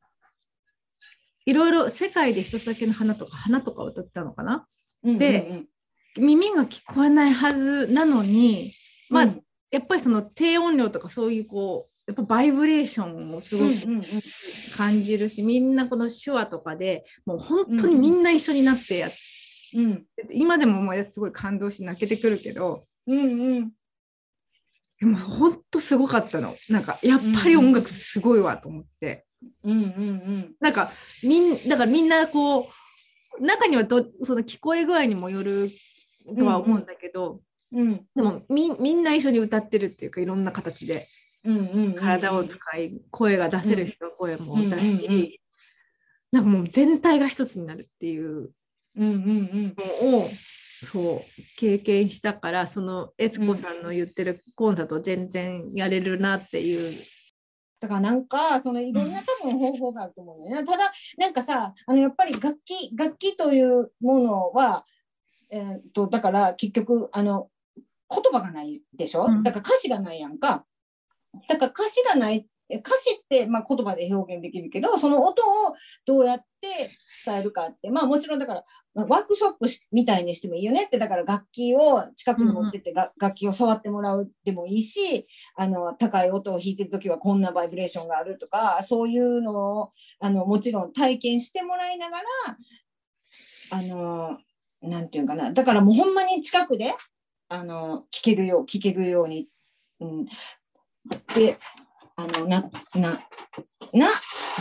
[1.45, 4.67] いろいろ世界で一つだけの花とか花とかを歌ってたのかな。
[5.05, 5.19] うん。
[5.19, 5.64] で
[6.17, 8.73] 耳が聞こえないはずなのに
[9.11, 9.43] まあ、うん。
[9.71, 14.03] やっぱりその低音量とかそういうこうやっぱバイブレーションをすごくうんうん
[14.75, 19.16] 感じるし、みんなこの手話とかでもう本当にみんな一緒になってやって
[19.77, 20.07] うん。
[20.16, 23.71] て、今でも思い出すすごい感動し泣けてくるけどうんうん。
[24.99, 26.57] でも本当すごかったの。
[26.71, 29.27] なんかやっぱり音楽すごいわと思って、
[29.62, 30.55] うんうんうん。
[30.61, 30.90] なんか
[31.23, 32.71] みんだからみんなこ
[33.38, 35.71] う中にはどその聞こえ具合にもよる
[36.38, 38.07] とは思うんだけど、うん。
[38.16, 41.07] でもみみんな一緒に歌ってるっていうかいろんな形で。
[41.44, 45.40] うんうん体を使い声が出せる人の声もだし
[46.33, 48.51] なんかもう全体が一つになるっていう
[48.96, 50.29] うんうんのを
[50.83, 57.03] そう経験したからその悦子さんの言ってるコンサート全然やれるなっていう。
[57.81, 60.66] だからなんかそのいろんな多分方法があると思うんだよね。
[60.66, 64.85] ただなんかさあのやっぱり楽器楽器というものは、
[65.51, 67.48] えー、とだから結局あの
[68.11, 70.64] 言葉がないでしょ、うんだから歌詞がないやんか。
[71.48, 75.74] だから歌詞がないえ歌詞って、まあ、言葉で表現できるけどその音を
[76.07, 76.90] どうやって
[77.24, 92.24] 伝えるかってまあもちろんだからまあワークショップしみたいにしてもいいよねってだから楽器を近くに持ってって、が楽器を触ってもらうでもいいしあの高い音を弾いてる時はこんなバイブレーションがあるとかそういうのをあのもちろん体験してもらいながら
[93.70, 94.38] あの
[94.83, 96.94] なんていうかなだからもうほんまに近くで
[97.48, 99.48] あの聞けるよう聞けるように、
[100.01, 100.27] うん、
[101.35, 101.57] で
[102.16, 103.18] あのなな
[103.92, 104.09] な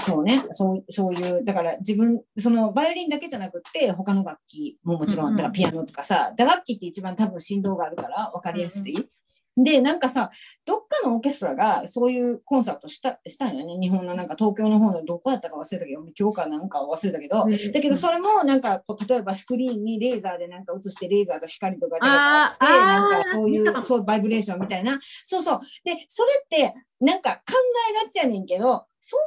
[0.05, 9.09] そうねそうそういうだから自分そのバイオリンだけじゃなくって他の楽器ももちろんだからピアノとかさ打楽器って一番多分振動があるから分かりやすい。
[9.57, 10.29] でなんかさ
[10.65, 13.77] どっかのオーケストラがそういうコンサートしたしたんよね。
[13.77, 24.99] 日本のなんか東京の方のどこやったか忘れたけど今日かなんか忘れたけど、だけどそれもなんかこう例えばスクリーンにレーザーでなんか映してレーザーと光とかあーってなんかそういうそうバイブレーションみたいな。
[25.25, 25.59] そうそう。
[25.83, 27.53] でそれってなんか考
[28.01, 29.19] えがちやねんけどそう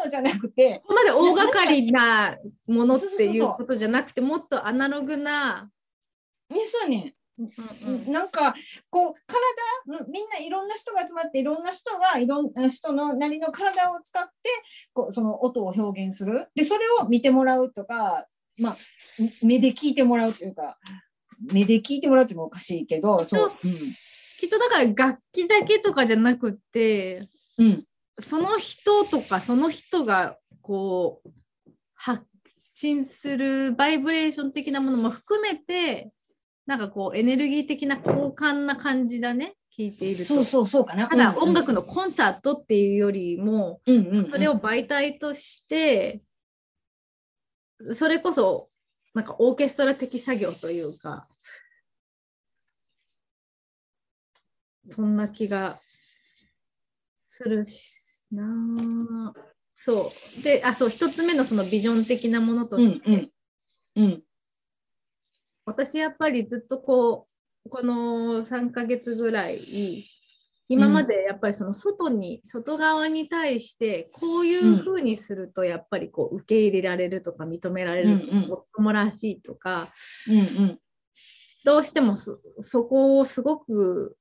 [0.00, 5.70] いうのじゃなくてここまで大掛かりなものっていそうことじゃなくてもっとアナログな。
[6.50, 7.00] ねそうや
[7.38, 8.54] ねんなんか
[8.90, 9.14] こう
[9.86, 14.30] 体うんみんないろんな人が集まっていろんな人がいろんな人のなりの体を使って
[14.92, 16.48] こうその音を表現する。
[16.54, 18.26] でそれを見てもらうとか、
[18.58, 18.76] まあ、
[19.42, 20.78] 目で聞いてもらうというか
[21.52, 23.52] 目で聞いてもらうっていうのもおかしいけどそう、
[24.40, 27.84] きっとだから楽器だけとかじゃなくってうんうん。
[28.20, 31.30] その人とかその人がこう
[31.94, 32.24] 発
[32.74, 36.10] 信するバイブレーション的なものも含めて
[36.68, 40.34] なんかこうエネルギー的な交換な感じだね聞いていると。
[40.34, 41.08] そうそうそうかな。
[41.08, 44.28] ただ音楽のコンサートっていうよりも、うんうんうん。
[44.28, 46.20] それを媒体として
[47.94, 48.68] それこそ
[49.14, 51.26] なんかオーケストラ的作業というか
[54.90, 55.80] そんな気が
[57.24, 58.44] するしな。
[58.44, 59.32] あ
[59.78, 60.42] そう。
[60.42, 63.30] であそう一つ目のそのビジョン的なものとうして、んうん。
[63.96, 64.22] うん
[65.68, 67.26] 私やっぱりずっとこ
[67.66, 70.04] うこの3ヶ月ぐらい
[70.68, 79.88] 今までやっぱりその外に、外側に対してこういうふうにするとやっぱりこう受け入れられるとか認められるとか、うんうんもっともらしいとか
[80.28, 80.78] うんうん。
[81.64, 84.16] どうしてもそそこをすごく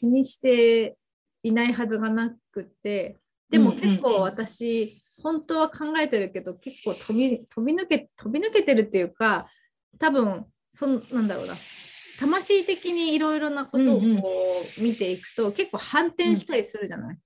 [0.00, 0.96] 気にして
[1.42, 3.18] いないはずがなくって
[3.50, 3.90] でもうんうんうん。
[3.90, 9.48] 結構私、本当は考えてるけど結構飛び飛び抜け飛び抜けてるっていうか
[9.98, 11.54] 多分そんなんだろうな。
[12.18, 14.22] 魂的にいろいろなことをこうんうんう
[14.78, 17.18] 見ていくと、結構反転したりするじゃない、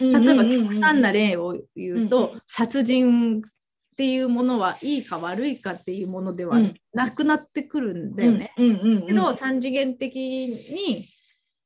[0.00, 0.24] うん。
[0.24, 0.70] 例えばうんうんうん。
[0.70, 6.74] 極端な例を言うと、うん殺人っていうものはいいか悪いかっていうものではうん。
[6.92, 8.52] なくなってくるんだよね。
[8.56, 9.06] うんうんうんうん。
[9.06, 11.06] けど3次元的に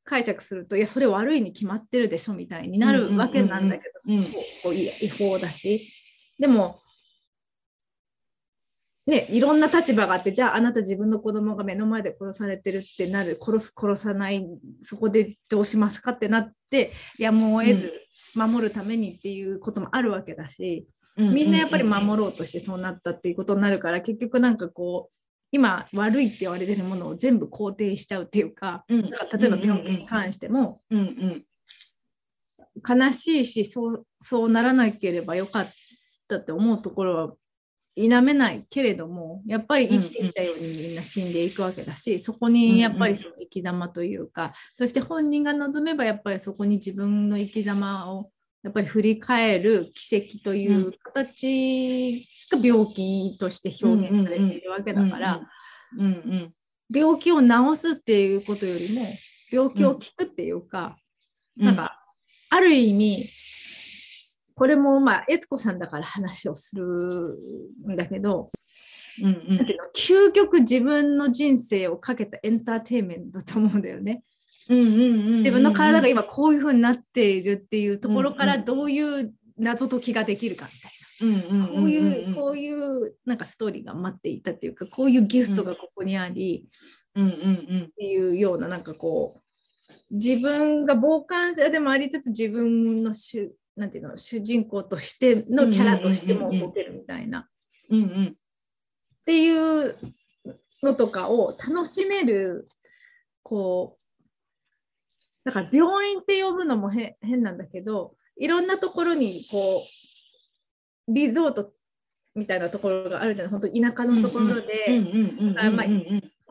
[0.09, 5.92] 解釈するといやそれ悪いに決まってるでしょみたいになるわけなんだけど、う違法だし。
[6.38, 6.81] でも
[9.07, 14.47] ねいろんな立場があってじゃああなた自分の子供が目の前で殺されてるってなる殺す殺さない
[14.83, 17.92] そこでどうしますかってなってやむを得ず
[18.35, 25.17] 守るためにっていうこともあるわけだし、みんなやっぱり守ろうとしてそうなったっていうことになるから結局なんかこう
[25.50, 29.11] 今悪いって言われてるものを全部肯定しちゃうっていうかうん。
[29.11, 30.80] だから例えば病気に関しても
[32.87, 35.70] 悲しいしそうそうならなければよかっ
[36.28, 37.34] たって思うところは
[37.96, 48.30] 否めないけれどもやっぱり生きてきたようにみんな死んでいくわけだしそこにやっぱりその生き様というか、そして本人が望めばやっぱりそこに自分の生き様を
[48.62, 55.40] やっぱり振り返る奇跡という形が病気として表現されているわけだから
[56.92, 59.03] 病気を治すっていうことよりも
[59.51, 60.97] 病気を聞くっていうか、
[61.57, 62.03] なんか
[62.51, 63.29] ある意味
[64.55, 67.38] これもまあ悦子さんだから話をする
[67.88, 68.51] んだけど、
[69.23, 74.23] うんうん、だけど究極自分の人生をかけたエンターテインメントだと思うんだよね。
[74.68, 80.98] 自分の体が今こういうふうになっているっていうところからどういう謎解きができるかみたいな。
[81.66, 86.68] こういうこういうなんかストーリーが待っていたっていうかこういうギフトがここにあり、
[87.16, 97.48] っていうようななんかこう自分が傍観者でもありつつ自分の主なんていうの主人公としてのキャラとしても動けるみたいな。
[97.90, 98.35] っ
[99.24, 99.96] ていう
[100.83, 102.68] のとかを楽しめる
[103.42, 103.97] こう
[105.44, 109.83] だから病院って呼ぶのも変なんだけどいろんなところにこ
[111.09, 111.72] うリゾート
[112.35, 113.51] みたいなところがあるじゃない？
[113.51, 114.87] 本当田舎のところで。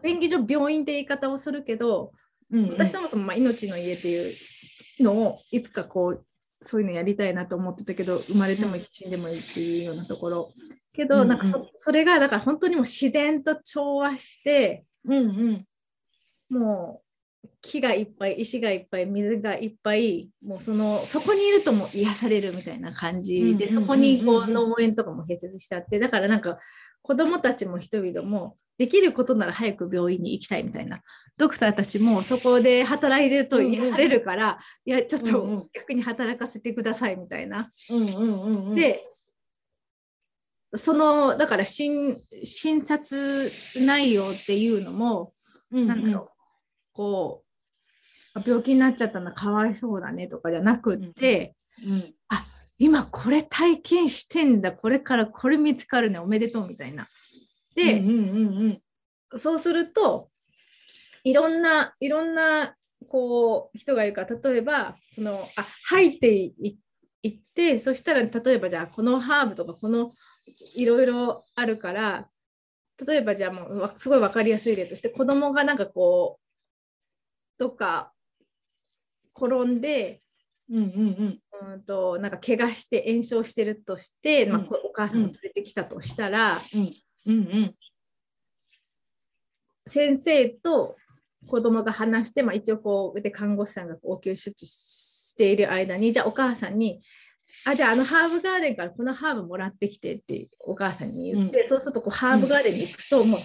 [0.03, 2.11] 便宜上病院って言い方をするけど、
[2.51, 4.33] うんうん、私そもそもまあ命の家っていう
[4.99, 6.25] のをいつかこう
[6.61, 10.51] そういうのやりたいなと思ってたけど生まれても死んでもいいっていうようなところ。
[10.93, 15.65] けど、なんかそそれがだから本当にもう自然と調和して、うん
[16.51, 17.06] うん、もう
[17.61, 23.55] 木がいっぱい石がいっぱい水がいっぱいもうそのそこにいるともう癒されるみたいな感じ。
[23.55, 26.59] で、そこにこう農園とかも併設してあってだからなんか
[27.01, 31.01] 子どもたちも人々もできることなら早く病院に行きたいみたいな。
[31.37, 37.69] ドクターたちもそこで働いてると癒されるから、うんうん、いやちょっと逆に働かせてくださいみたいな。
[38.75, 39.03] で
[40.75, 42.17] そのだから診
[42.85, 45.33] 察内容っていうのも、
[45.71, 46.36] うんうん、なんだろう
[46.97, 47.43] こ
[48.35, 51.55] う病気になっちゃったのかわいそうだねとかじゃなくって、
[51.85, 51.93] うん。
[51.93, 52.43] うん、あ
[52.79, 57.05] 今これ体験してんだこれからこれ見つかるねおめでとうみたいな。
[57.75, 58.81] で、うんうんうん
[59.31, 60.29] うん、そうすると
[61.23, 62.75] いろんないろんな
[63.07, 66.79] こう人がいるから例えばそのあ入ってい
[67.27, 70.11] ってそしたら例えばじゃあこのハーブとかこの
[70.75, 72.27] いろいろあるから
[73.05, 76.46] 例えばじゃあもうすごい分かりやすい例として子供がなんかこう
[77.57, 78.13] とか
[79.35, 80.21] 転んで
[80.69, 86.91] うんうんうん、うんとなんか怪我して炎症してるとして、うん、まあ、お母さんを連れてきたとしたら、うん
[87.25, 87.75] うんうん、
[89.87, 90.95] 先生と
[91.47, 97.01] 子供が話して、まあ、一応こうで看護師さんが応急処置している間にじゃあお母さんに
[97.65, 103.39] あじゃああのハーブガーデンからこのハーブもらってきてってお母さんに言って、うん、そうするとこうハーブガーデンに行くと、もう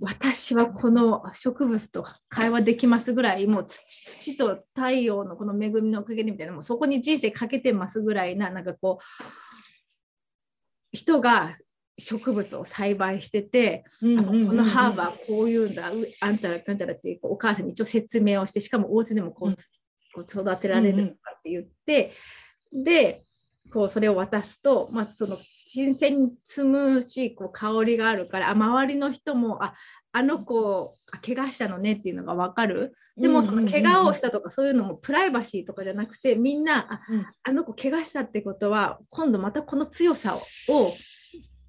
[0.00, 9.24] 私はこの植物と会話できますぐらいもう土と太陽のこの恵みのおかげでみたいなもうそこに人生かけてますぐらいななんかこう
[10.92, 11.56] 人が
[11.98, 19.56] 植物を栽培してて、このハーブはこういうんだあんたらかんたらってお母さんに一応説明をしてしかもお家でもこう,、
[20.12, 22.12] こう育てられるとかって言って、
[22.72, 23.23] で
[23.74, 29.74] こうそれを渡すと、まあ、その新鮮に積むしこう香りがあるから周りの人もあ
[30.12, 32.94] あの子あ怪我したのねっていうのが分かる。
[33.16, 37.00] でもその怪我をしたとかそういうのもプライバシーとかじゃなくてみんなあ,、
[37.42, 40.40] あの子怪我したってことは今度またこの強さを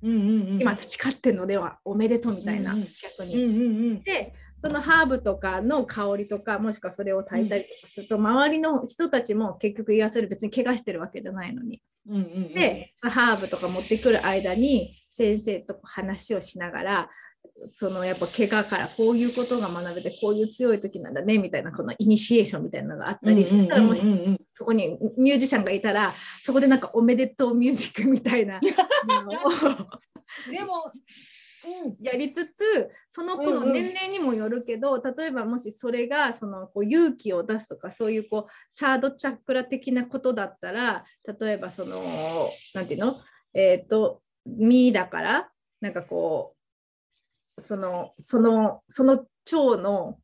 [0.01, 3.43] 今培ってるのではおめでとうみたいな、うんうん、逆に。
[3.43, 3.63] うんうんう
[3.93, 4.33] ん、で
[4.65, 11.83] そのハーブとかの香りとかもしくはそれを炊いたりとかすると、うん、周りの人たちも結局癒せる別に怪我してるわけじゃないのに。
[12.09, 17.09] うんうんうん、でハーブとか持ってくる間に先生と話をしながら
[17.73, 24.01] そのやっぱ怪我からこういうことが学べてこういう強い時なんだねみたいなこのイニシエーションみたいなのがあったり、そしたらもし
[24.55, 26.11] そこにミュージシャンがいたら
[26.43, 28.59] そこでなんかおめでとうミュージックみたいな
[30.49, 30.91] でも
[32.01, 41.05] やりつつその子の年齢にもよるけど、例えばもしそれがそのこう勇気を出すとかそういうこうサードチャクラ的なことだったら
[41.39, 42.01] 例えばその
[42.73, 43.17] 何て言うの？
[43.53, 45.49] えっ、ー、と「み」だから
[45.81, 46.55] なんかこ
[47.57, 50.17] うそのそのその蝶の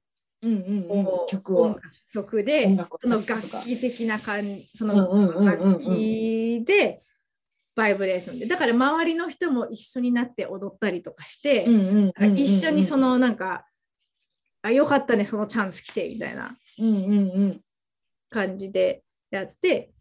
[0.43, 1.79] うんうんうん、曲を。
[2.13, 2.63] 曲で
[3.01, 7.01] その楽器的な感じその楽器で
[7.75, 8.45] バイブレーションで。
[8.47, 11.65] だから周りの人も一緒になって踊ったりとかして、
[12.35, 13.65] 一緒にそのなんか
[14.61, 16.55] あよかったねそのチャンス来てみたいな
[18.29, 19.91] 感じでやって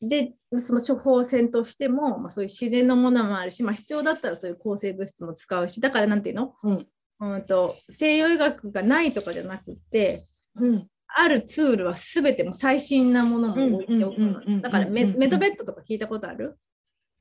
[0.00, 6.86] でその処方箋としても、まあ、そういう自然のものもあるし、まあ、必要だったらそういう抗生物質も使うしだからなんていうの、うん。
[7.20, 16.58] うんと西洋医学がないとかじゃなくってうんあるツールは全てもう最新なものも置いておくうんうんうんうんうんのだからメメドベッドとか聞いたことある？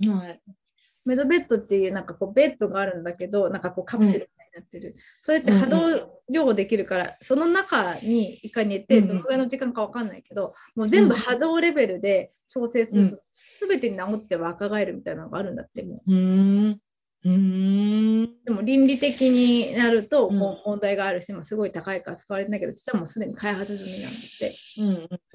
[0.05, 0.41] はい。
[1.05, 13.19] メドベッドっていうなんかこうベッドがあるんだけどなんかこうカプセルみたいになってる、それって波動量できるから、その中にいかに寝てうんうんどのぐらいの時間かわかんないけど、もう全部波動レベルで調整すると
[13.67, 16.11] 全てに治って若返るみたいなのがあるんだってもう。
[16.11, 16.79] うーん
[17.25, 18.43] うーん。
[18.43, 24.55] でも倫理的になると問題があるし、まあ、すごい高いから使われてないけど実はもうすでに開発済みなんだって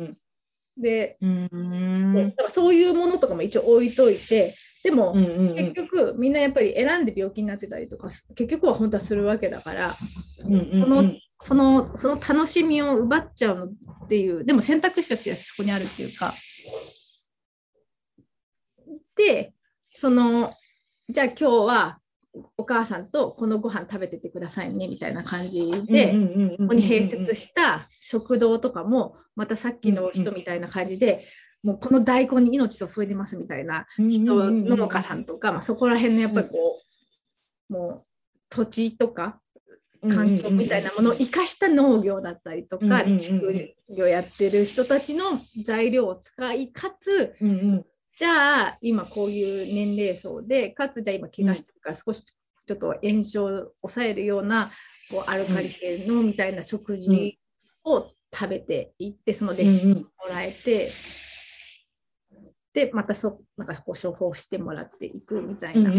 [0.00, 0.18] うんうん。
[0.76, 2.34] でうん。
[2.52, 9.96] そういうものとかも一応置いといてでも、うんうん結局みんなやっぱり選んで病気になってたりとか結局は本当はするわけだから
[10.44, 10.80] うんうん。
[10.80, 16.34] そのそのその楽しみを奪っちゃうのっていうでも選択肢としてはそこにあるっていうか。
[19.16, 19.52] で
[19.88, 20.52] その
[21.10, 21.98] じゃあ今日は
[22.56, 26.12] お母さんとこのご飯食べててくださいねみたいな感じで、
[26.58, 31.26] ここに併設した食堂とかもまたさっきの人みたいな感じで、
[31.62, 36.78] もうこの大根に命注いでますみたいな人農家さんとか、まあ、そこら辺のやっぱりこ
[37.70, 38.04] う、もう
[38.50, 39.40] 土地とか
[40.02, 45.24] 環境みたいなものを生かした農業だったりとか、畜業やってる人たちの
[45.64, 47.34] 材料を使いかつ
[48.18, 53.48] じゃあ今こういう年齢層でかつじゃあ今怪我してるから少しちょっと炎症を
[53.80, 54.72] 抑えるような
[55.08, 57.38] こうアルカリ性のみたいな食事
[57.84, 60.90] を食べていってそのレシピもらえて、
[62.74, 65.90] でまたそなんかこう処方してもらっていくみたいな。
[65.90, 65.94] っ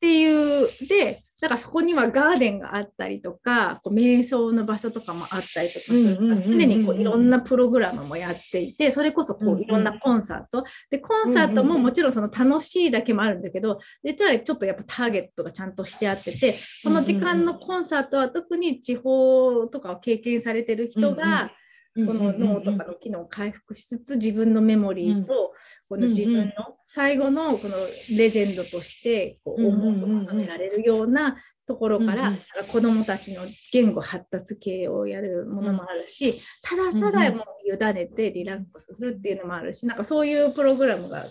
[0.00, 6.16] ていうでだからそこにはガーデンがあったりとかこう瞑想の場所とかもあったりとかする。
[6.46, 10.64] 常にこういろんなプログラムもやっていてそれこそこういろんなコンサート。
[10.88, 21.50] でコンサートももちろんその楽しいだけもあるんだけど実はちょっとやっぱターゲットがちゃんとしてあっててこの時間のコンサートは特に地方とかを経験されてる人が
[21.94, 25.52] この脳とかの機能を回復しつつ自分のメモリーと
[25.88, 26.52] この自分の
[26.86, 27.74] 最後のこの
[28.16, 31.36] レジェンドとしてこう思いをまとめられるような
[31.66, 32.32] ところから
[32.68, 41.24] 子どもたちの言語発達系をやるものもあるしただただもう委ねてリラックスするっていうのもあるしなんかそういうプログラムが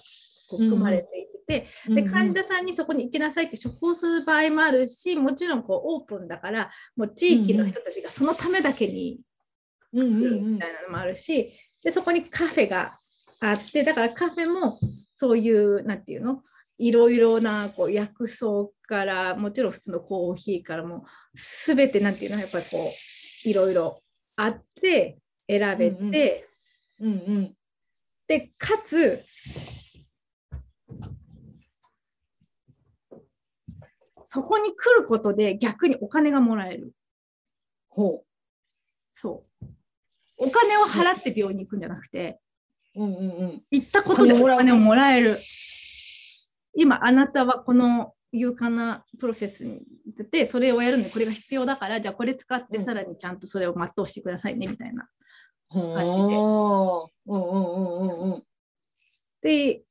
[0.49, 9.19] こう組まれていてで患者さんにそこに行きなさいって処方する場合もあるしもちろんこうオープンだからもう地域の人たちがそのためだけに
[9.91, 12.97] みたいなのもあるし、でそこにカフェが
[13.39, 14.79] あってだからカフェも
[15.15, 16.43] そういうなんていうの？
[16.77, 18.47] いろいろなこう薬草
[18.87, 22.39] からもちろん普通のコーヒーからも全てなんていうの？
[22.39, 22.91] やっぱりこ
[23.45, 24.01] ういろいろ
[24.35, 26.47] あって選べて、
[26.99, 27.55] うんうん。
[28.27, 29.23] でかつ
[34.25, 36.93] そこに来ることで逆にお金がもらえる。
[37.89, 38.23] ほ
[39.13, 39.50] そう。
[40.41, 42.39] お金を払って病院に行くんじゃなくて、
[42.95, 43.61] ううんうんうん。
[43.69, 45.37] 行ったことでおお金をもらえる。
[46.75, 49.81] 今、あなたはこの勇敢なプロセスに
[50.17, 52.83] 出て、それをやるのにこれが必要だから、じゃあこれ使ってうん。
[52.83, 55.07] さらにちゃんとそれを全うしてくださいねみたいな。
[55.69, 58.43] ほううんうんうんうんうん。
[59.41, 59.83] で、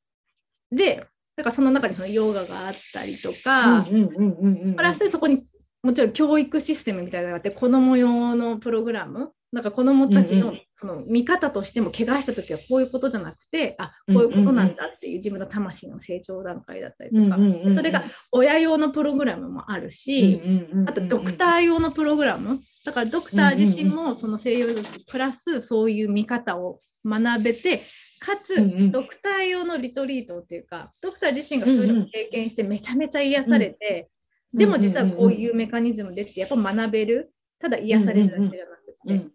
[0.72, 4.74] で、だからその中にそのヨガがあったりとか、うんうんうんうんうん。
[4.74, 5.46] プラスそこに
[5.82, 17.36] もちろん教育システムみたいなのがあって、子供用のプログラム、なんか子供たちのその見方としても、怪我した時はこういうことじゃなくて、あこういうことなんだっていう自分の魂の成長段階だったりとか、
[17.74, 20.40] それが親用のプログラムもあるし、
[20.86, 24.68] あとドクター用のプログラム、だからドクター自身もその西洋
[25.09, 27.82] プラスそういう見方を学べて、
[28.20, 28.55] かつ
[28.90, 34.09] ドクター用のリトリートっていうか、ドクター自身がそういうのを経験してめちゃめちゃ癒されて、
[34.55, 39.32] でも実はこういうメカニズムでってやっぱ学べる、ただ癒されるだけじゃなくて、うん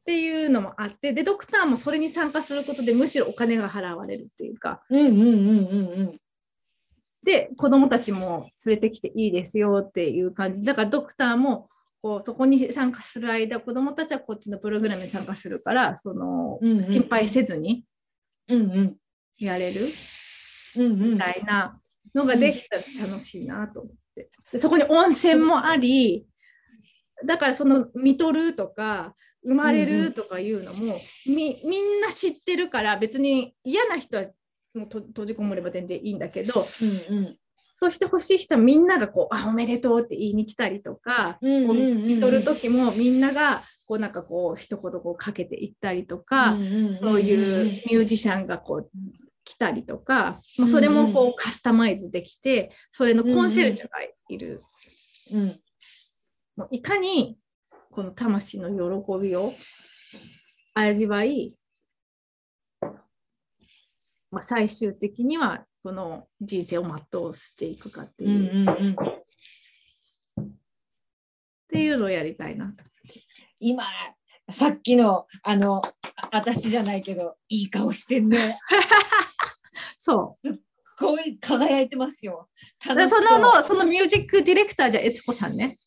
[0.00, 6.20] っていうのもあって、で、ドクターもそれに参加することでむしろお金が払われるっていうか、うんうんうんうんうん。
[7.22, 10.62] で、子供たちも連れてきていいですよっていう感じ。
[10.64, 11.68] だからドクターも
[12.02, 17.84] こうそこに参加する間、子供たちはこっちのプログラムに参加するから、そのうんうん心配せずに
[18.48, 18.96] うんうん。
[19.38, 19.86] やれる
[20.76, 21.12] うんうん。
[21.14, 21.78] みたいな
[22.14, 24.30] のができたら楽しいなと思って。
[24.52, 26.26] でそこに温泉もあり、
[27.26, 34.24] だからその見とるとか、生まれるとかいうのも、みみんな知ってるから別に嫌な人は
[34.74, 36.66] もうと閉じこもれば全然いいんだけど、
[37.10, 37.36] うんうん。
[37.76, 42.06] そうしてほしい人はみんながこう、あ、おめでとうって言いに来たりとか、うんうんうんうん。
[42.06, 48.90] 見とる時もみんながこうなんかこう一言こうかけていったりとか、うんうんそういうミュージシャンがこう
[49.44, 54.62] 来たりとか、まあ、それもこうカスタマイズできてそれのコンシェルジュがいる、
[55.32, 55.60] うん。
[56.56, 57.36] もういかに
[57.92, 59.52] この魂の喜びを
[60.74, 61.56] 味わい、
[64.30, 68.96] まあ、最終的にはこの人生を全うしていくかってうんいう、っうんうん
[71.70, 72.66] ていうのをやりたいな。
[72.72, 72.84] と。
[73.60, 73.84] 今
[74.50, 75.80] さっきのあの
[76.16, 78.58] あ私じゃないけどいい顔してんね。
[79.98, 80.48] そう。
[80.48, 80.60] す
[80.98, 82.50] ごい輝いてますよ。
[82.82, 85.78] そのもうそのミュージックディレクターじゃ悦子さんね。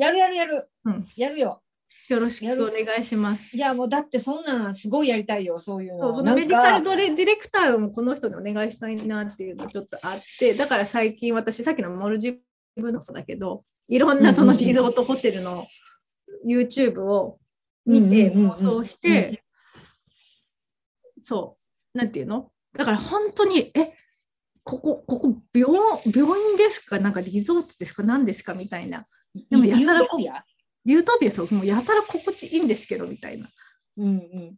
[0.00, 1.04] やるやるやる、うん。
[1.14, 1.62] やるよ。
[2.08, 3.54] よろしくお願いします。
[3.54, 6.08] いやもうだってそんなんすごいやりたいよそういうの。
[6.08, 12.40] そうそのメディカルドレディレクターもこの人にお願いしたいなっていうのちょっとあってだから最近私さっきのモルジ
[12.76, 15.64] ブのそうだけどいろんなそのリゾートホテルの
[16.48, 17.38] YouTube を
[17.86, 19.44] 見て妄想して
[21.22, 21.58] そ
[21.94, 21.98] う。
[21.98, 22.50] なんていうの？
[22.76, 23.92] だから本当にえ？
[24.64, 25.72] ここここ病
[26.06, 26.98] 病院ですか？
[26.98, 28.02] なんかリゾートですか？
[28.02, 28.54] 何ですか？
[28.54, 29.06] みたいな
[29.50, 30.44] でもやたらユートピア？
[30.84, 33.48] ユートピアそうもうやたら心地いいんですけどみたいな。
[33.96, 34.56] うんうん、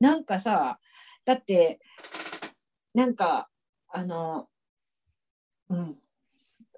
[0.00, 0.78] なんかさ
[1.24, 1.80] だって
[2.94, 3.48] なんか
[3.88, 4.48] あの
[5.68, 5.98] うん。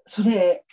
[0.08, 0.64] それ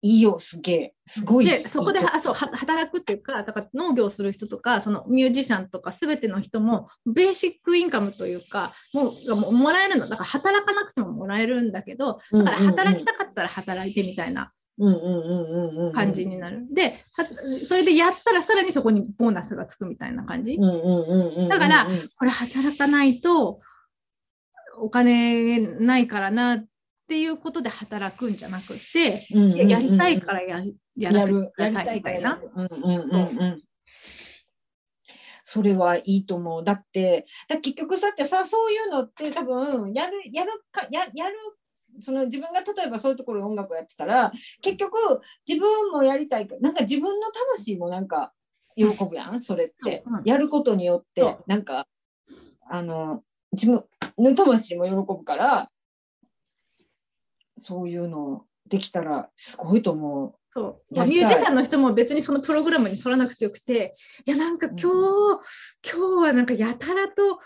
[0.00, 0.94] いいよすげえ。
[1.06, 1.44] すごい。
[1.44, 10.08] でそこであそうは働くっていうかだから農業する人とかそのミュージシャンとか全ての人もベーシックインカムというかもうがもうもらえるの。
[10.08, 16.66] だから働かなくてももらえるんだけどだから働きたかったら働いてみたいなうんうんうんうんうん感じになる。
[16.72, 17.26] では
[17.66, 20.54] それでやったらさらにそこにボーナスがつくみたいな感じ。
[20.54, 21.86] うんうんうんうんうんだから
[22.18, 23.60] これ働かないと
[24.78, 26.64] お金ないからなっ
[27.08, 30.62] ていうことで働くんじゃなくて、ややりたいからや
[30.96, 32.38] やらせてくださいみたいな。
[35.48, 36.64] それはいいと思う。
[36.64, 41.36] だって、だ結局さってさ、そういうのって多分、やる、やるか、ややる、
[42.00, 44.96] その自分が例えばそういうところで音楽をやってたら、結局
[45.46, 48.32] 自分もやりたいか、なんか自分の魂もなんか
[48.76, 50.02] 喜ぶやん、それって。
[50.06, 50.18] うん。
[50.18, 50.24] うん。
[50.24, 51.86] やることによってなんか、
[52.68, 53.22] あの、
[53.52, 53.84] 自分
[54.18, 55.70] の魂も喜ぶから、
[57.58, 60.34] そういうのできたらすごいと思う。
[60.52, 60.94] そう。
[60.94, 63.94] ミュージシャンの人も別にそのプログラムに沿らなくてよくて
[64.26, 64.84] いやなんか今日、
[65.84, 67.40] 今日はなんかやたらと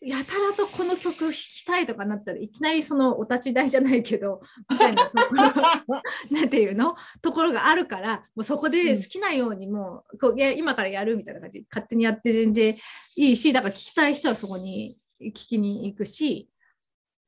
[0.00, 5.10] やたらとこの曲弾きたいとかなったらいきなりそのお立ち台じゃないけど みたいな
[6.30, 6.96] なんていうの？
[7.22, 12.76] ところがあるからもうそこで好きなようにもうこういや今からやるみたいな感じで勝手にやって全然
[13.16, 16.48] いいしだから聞きたい人はそこに聞きに行くし。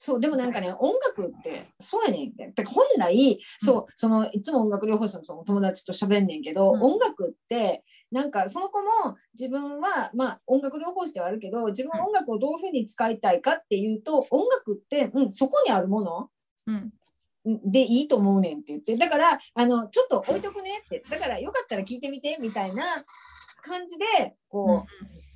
[0.00, 6.82] そうでもなんかね音楽ってそうやねんてだから本来そう、そのいつも音楽療法士のその友達と喋んねんけど、うん。
[6.82, 16.30] 音楽ってなんかその子も自分はまあ音楽療法士ではあるけど自分は音楽をどういうふうに使いたいかっていうと音楽って、うん、そこにあるもの
[16.66, 16.92] うん。
[17.44, 22.84] でいいと思うねんって言ってだからあのちょっと置いとくねってだからよかったら聞いてみてみたいな
[23.62, 24.86] 感じでこ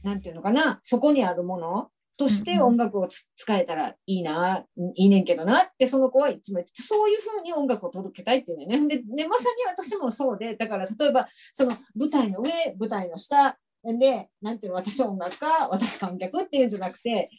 [0.02, 1.90] う、なんていうのかなそこにあるもの
[2.22, 4.64] として音楽をつ使えたらいいな、
[4.94, 8.88] いいねんけどなってその子はいつも言っててそういうふうに音楽を届けたいっていうのね。
[8.88, 17.30] ででまさに私もそうでだから例えばその舞台の上舞台の下でなんていうの私音楽家私観客っていうんじゃなくて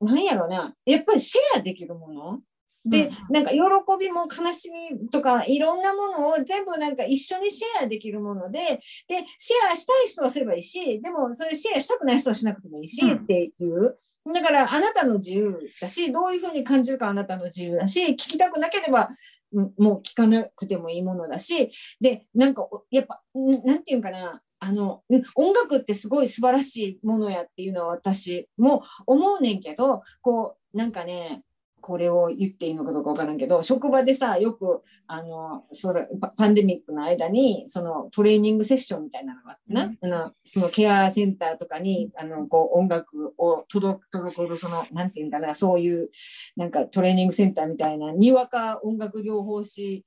[0.00, 2.40] なんやろうなやっぱりシェアできるもの
[2.88, 3.58] で、なんか喜
[3.98, 13.98] びも悲しみとかいろんなものを全部なんか一緒にシェアできるもので、で、シェアしたい人はすればいいし、でもそれシェアしたくない人はしなくてもいいし、うんっていう。
[14.32, 19.10] だからあなたの自由だし、どういうふうに感じるかあなたの自由だし、聞きたくなければ
[19.52, 21.70] うんもう聞かなくてもいいものだし、
[22.00, 31.42] で、なんかおやっぱ、んなんていうかな、あの、うん音楽ってすごい素晴らしいものやっていうのは私も思うねんけど、こう、なんかね、
[31.86, 46.10] これを言っていいのかどうかわからんけど、職場でさ、よく、あの、それ、パパンデミックの間に、そのトレーニングセッションみたいなのがあってな、あのそのケアセンターとかに、あの、こう、音楽を届く、届ける、その、なんていうんかな、そういう、
[46.56, 50.04] なんかトレーニングセンターみたいな、にわか音楽療法士、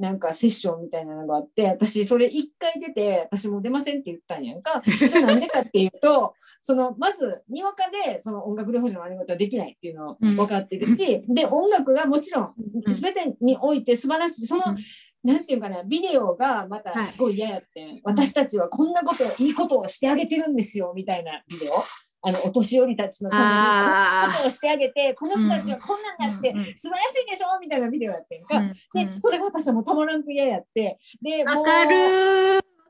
[0.00, 4.82] なんかセッションみたいなのがあって、私それ一回出て、私もう出ませんって言ったんやんか。
[4.84, 6.34] それなんでかっていうと、
[6.64, 12.54] そのまずにわかでその音楽療法士のあり方はできないっていうのを分かってるし、で音楽がもちろん
[12.86, 12.92] うん。
[12.92, 14.46] 全てにおいて素晴らしい。
[14.46, 14.76] その、うん。
[15.22, 21.74] なんていうかなビデオがまたすごい嫌やって、私たちはこんなこといいことをしてあげてるんですよみたいなビデオ
[22.22, 27.58] あのお年寄りたちのためにこんなことをしてあげてこの人たちはこんなんだって素晴らしいでしょ？
[27.60, 30.98] みたいなビデオやってんか、うんでそれが私はもうたまらんく嫌やって。
[31.22, 31.64] でもう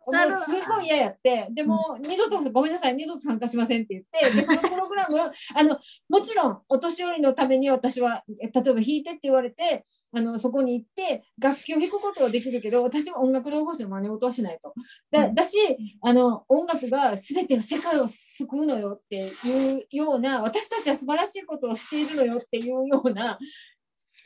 [0.06, 5.18] すごい嫌やって、でも、二度とごめんなさい、二度と参加しませんって言って、でそのプログラム、
[5.54, 5.78] あの
[6.08, 14.72] もちろんお年寄りのために私は、え例えば弾いてって言われて、あのそこに行って、楽器を弾くことはできるけど、私は音楽療法士の真似事はしないと。
[15.10, 15.58] だだし
[16.00, 23.38] あの、音楽が全て世界を救うのよっていうような、私たちは素晴らしいことをしているのよっていうような、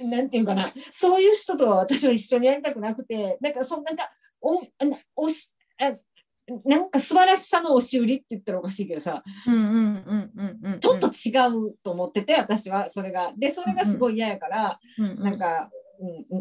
[0.01, 4.11] なんていうかな、そういう人とは私は一緒にやりたくなくて、なんか、そなんか
[4.41, 4.63] お
[5.17, 5.64] おしあ
[6.67, 9.23] なんか素晴らしさの押し売りって言ったらおかしいけどさ。
[10.81, 11.33] ちょっと違
[11.71, 13.33] うと思ってて、私はそれが。
[13.37, 15.71] で、それがすごい嫌やから、うんうん、なんか、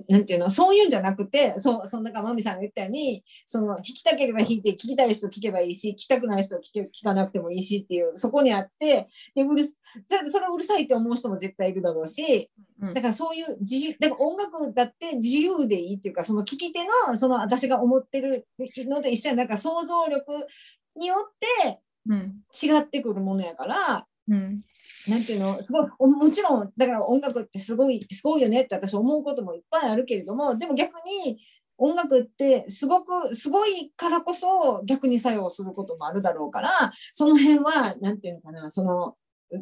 [0.10, 9.76] なんていうの、そういうんじゃなくて、そう、そんなかまみさんが言ったように、その、弾きたければ弾いて、聞きたい人聞けばいいし、聞きたくない人は聞け聞かなくてもいいしっていう、そこにあって、で、うるす、
[10.08, 12.52] じゃあそれうるさいって思う人も絶対いるだろうし、
[12.82, 12.94] うん。
[12.94, 18.48] だからそういう自由、だから音楽だって自由でいいっていうか、その聞き手の、その私が思ってる
[18.88, 20.48] ので一緒に、なんか想像力
[20.96, 21.34] によっ
[21.64, 21.80] て
[22.10, 22.42] うん。
[22.52, 24.62] 違ってくるものやから、うん
[25.08, 30.96] なんていうの、すごい、おもちろん、だから音楽ってすごい、すごいよねって私思うこともいっぱいあるけれども、でも逆
[31.26, 31.40] に
[31.78, 39.16] 音楽ってすごく、すごいからこそ逆に作用することもあるだろうから、その辺は、なんていうのかな、その、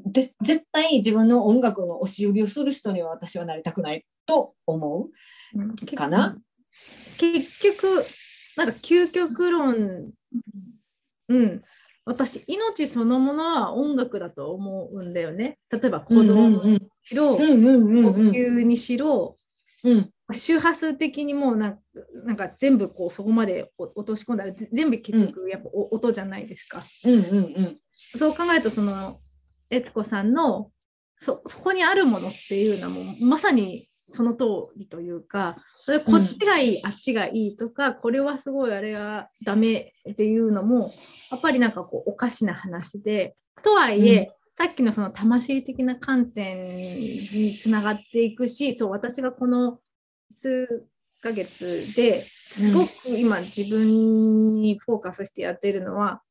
[0.05, 5.09] で絶対自分の音楽の押し売りをする人には私はなりたくないと思
[5.53, 5.57] う。
[5.61, 5.71] ん。
[5.71, 6.37] うかな？
[7.17, 8.05] 結局
[8.55, 10.11] なんか究極論。
[11.27, 11.61] うん
[12.05, 15.59] 私命そのものは音楽だと思うんだよね。
[15.69, 19.37] 例えば鼓動にしろ、呼うん吸にしろ、
[19.83, 20.09] うん。
[20.33, 21.81] 周波数的にもうなんか
[22.25, 26.83] なんか全部こうそこまでお落とし込んだらぜ全部結局やっぱお音じゃないですか。
[27.03, 27.77] うんうんうん。
[28.17, 29.19] そう考えるとその
[29.69, 30.71] 悦子さんの
[31.17, 34.45] そそこにあるものっていうのはもうまさにその通
[34.77, 40.91] りというかそれこっちがいい、あっちがいいとかこれはすごいあれはダメっていうのも
[41.31, 49.79] やっぱりなんかこうおかしな話でとはいえ、さっきのその魂的な観点につながっていくしそう私がこの
[50.31, 50.85] 数
[51.21, 56.21] ヶ月ですごく今自分にフォーカスしてやってるのは、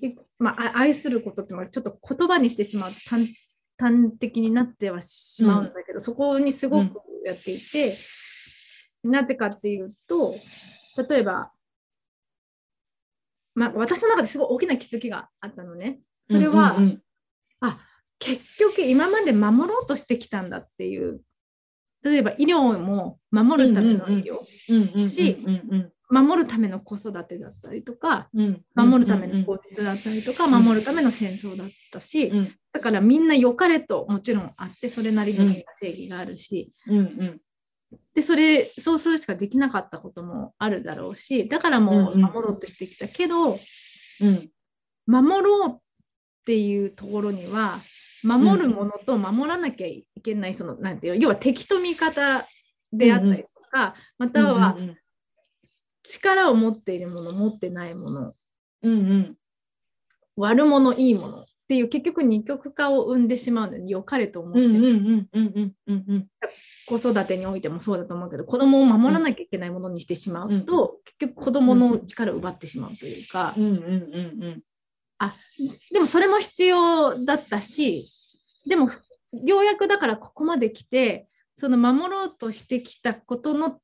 [0.00, 3.28] いまあ、あ愛することってまあちょっと言葉にしてしまうと端
[3.80, 7.96] 端的になってはしまうんだけど、そこにすごくやっていて、
[9.02, 10.34] なぜかっていうと
[11.08, 11.50] 例えば、
[13.54, 16.00] まあ、私の中ですごい大きな気づきがあったのね。
[16.24, 17.02] それは、うんうん
[17.62, 17.78] あ
[18.22, 21.22] 結局今まで守ろうとしてきたんだっていう。
[22.02, 28.62] 例えば医療も守るための医療、うんうんしうんうん守るための子育てだったりとかうん。
[28.74, 30.64] 守るための法律だったりとか、うん。
[30.64, 32.52] 守るための戦争だったし、うん。
[32.72, 36.72] だからみんな良かれともちろんあってそれなりに正義があるし、
[38.14, 44.50] でそれそうするしかできなかったこともあるだろうしだからもう守ろうとしてきたけど、うん。
[45.06, 45.78] 守ろうっ
[46.44, 47.78] ていうところには
[48.24, 52.46] 守るものと守らなきゃいけない、そのなんていう要は敵と味方
[52.92, 54.96] であったりとか、またはうん
[56.02, 58.32] 力を持っているもの持ってないもの。
[58.82, 59.36] うんうん。
[60.36, 66.26] 悪者いいものっていう結局二極化を生んでしまうのに良かれと思って、うんうんうんうんうんうんうん。
[66.86, 73.76] 子育てにおいてもそうだと思うけど子供を守らなきゃいけないものにしてしまうと、結局子供の力を奪ってしまうというか、うんうんう
[74.48, 74.62] ん。
[75.18, 75.36] あ
[75.92, 78.10] でもそれも必要だったし
[78.66, 78.90] でも
[79.44, 83.78] ようやくだからここまで来てその守ろうとしてきたことの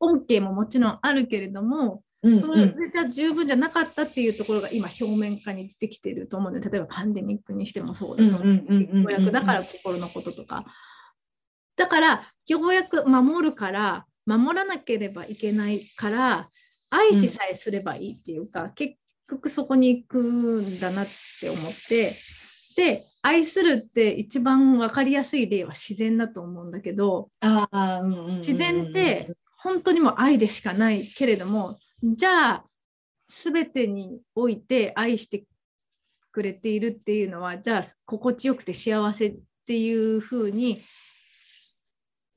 [0.00, 10.64] 恩恵ももちろんあるけれども、うんそれじゃ十分じゃなかったっていうところが今表面化に出てきてると思うので例えばパンデミックにしてもそうだと思うだから心のこととか。
[11.76, 16.48] だからようやく守るから守らなければいけないから
[16.90, 18.96] 愛しさえすればいいっていうか、結
[19.30, 21.06] 局そこに行くんだなっ
[21.40, 22.14] て思って
[22.76, 28.36] で愛するって一番分かりやすい例は自然だと思うんだけどうんうん。
[28.36, 32.64] 自然って本当にもう愛でしかないけれどもじゃあ
[33.28, 35.44] 全てにおいて愛して
[36.32, 39.36] くれているっていうのはじゃあ心地よくて幸せっ
[39.66, 40.80] ていうふうに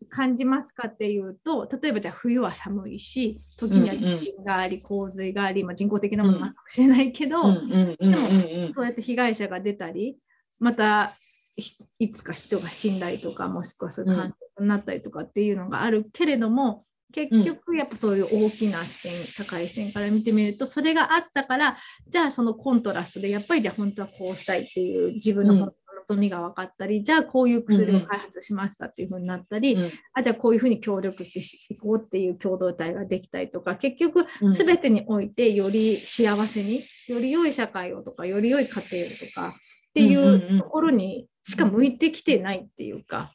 [0.10, 7.48] 感じますかっていうと例えばじゃあ冬は寒いし時には地震があり洪水があり、まあ、人工的なものもあるかもしれないけど、うん。
[7.48, 10.18] うんうんうんうんそうやって被害者が出たり
[10.60, 11.14] また
[11.56, 25.72] ひいつか人が死んだりとかもしくはそういう感情になったりとかっていうのがあるけれども、結局やっぱそういう大きな視点高い視点から見てみるとそれがあったからじゃあそのコントラストでやっぱりじゃあ本当はこうしたいっていう自分の本当の
[26.08, 29.92] 望みが分かったり、じゃあこういう薬を開発しましたっていうふうになったり、うん。
[30.14, 34.50] あじゃあこういうふうに協力していこうっていう共同体ができたりとか結局うん。
[34.52, 39.52] 全てにおいてより幸せにより良い社会をとかより良い家庭をとかっ
[39.94, 43.32] ていんうんうんうところにしか向いてきてないっていうか、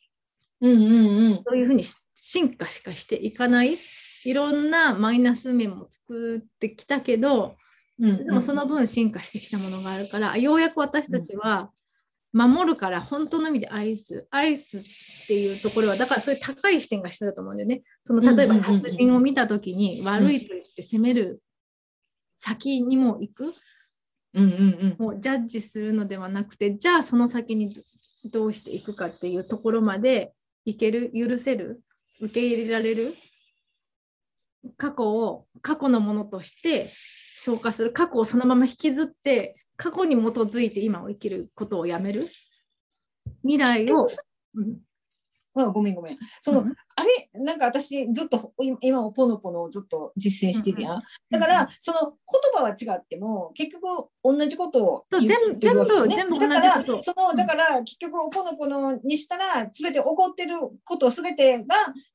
[0.60, 1.42] うんうんうん。
[1.46, 1.96] そういうふうにし
[2.28, 3.76] 進化しかしていかない
[4.24, 7.54] いろんなマイナス面も作ってきたけど
[8.00, 11.70] うんでもその分進化してきたものがあるからようやく私たちは
[12.32, 14.82] 守るから本当の意味で愛す愛すっ
[15.28, 17.82] ていうところはだからそういう高い視点が必要だと思うんだよね。
[18.04, 18.82] その例えばうんうんうんうん。
[18.82, 21.40] 殺人を見た時に悪いと言って責める
[22.36, 23.54] 先にも行く？
[24.34, 27.82] うんうんもうジャッジするのではなくてじゃあその先にど
[28.24, 30.34] どうしていくかっていうところまで
[30.66, 31.80] いける許せる
[32.20, 33.14] 受け入れられる？
[34.76, 36.88] 過去を過去のものとして
[37.36, 37.92] 消化する。
[37.92, 42.28] 過去をそのまま引きずって過去に基づいて今を生きることをやめる。
[43.42, 44.08] 未来を、
[44.54, 44.78] うん
[45.56, 46.18] あごめんごめん。
[46.40, 46.74] その、うん。
[46.96, 51.02] あれなんか私ずっと今今ポノポノをずっと実践してるやん。
[51.30, 52.14] だかうんら、その言
[52.54, 55.56] 葉は違っても結局同じことを言ってね。
[55.60, 61.66] 全部全部だから同じことそのだから結局ポノポノにしたら全て起こってること全てが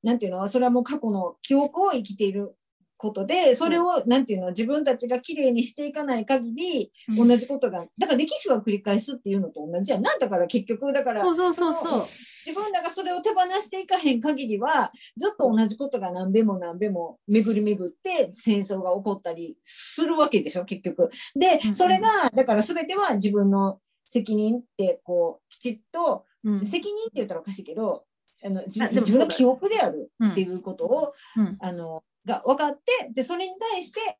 [0.04, 2.56] なんていうのそれはもう過去の記憶を生きている
[3.02, 7.28] ことでそれをなんていうの自分たちがきれいにしていかない限りうん。
[7.28, 9.97] 同じことがだから歴史は繰り返すっていうのと同じや。
[9.97, 21.10] んなんだから結局だから自分らがそれを手放していかへん限りはずっと同じことが何べも何べも巡り巡って戦争が起こったりするわけでしょ結局。
[21.36, 21.76] でうんうん。
[21.76, 26.66] それがだから全ては自分の責任ってこうきちっとうん。
[26.66, 28.04] 責任って言ったらおかしいけど
[28.43, 28.80] あの自
[29.12, 31.58] 分の記憶であるうんっていうことを、うん。
[31.60, 34.17] あのが分かってでそれに対して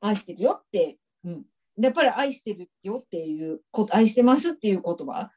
[0.00, 1.42] 愛してるよって、うん、
[1.80, 5.30] やっぱり愛してるよっていうこと愛してますっていう言葉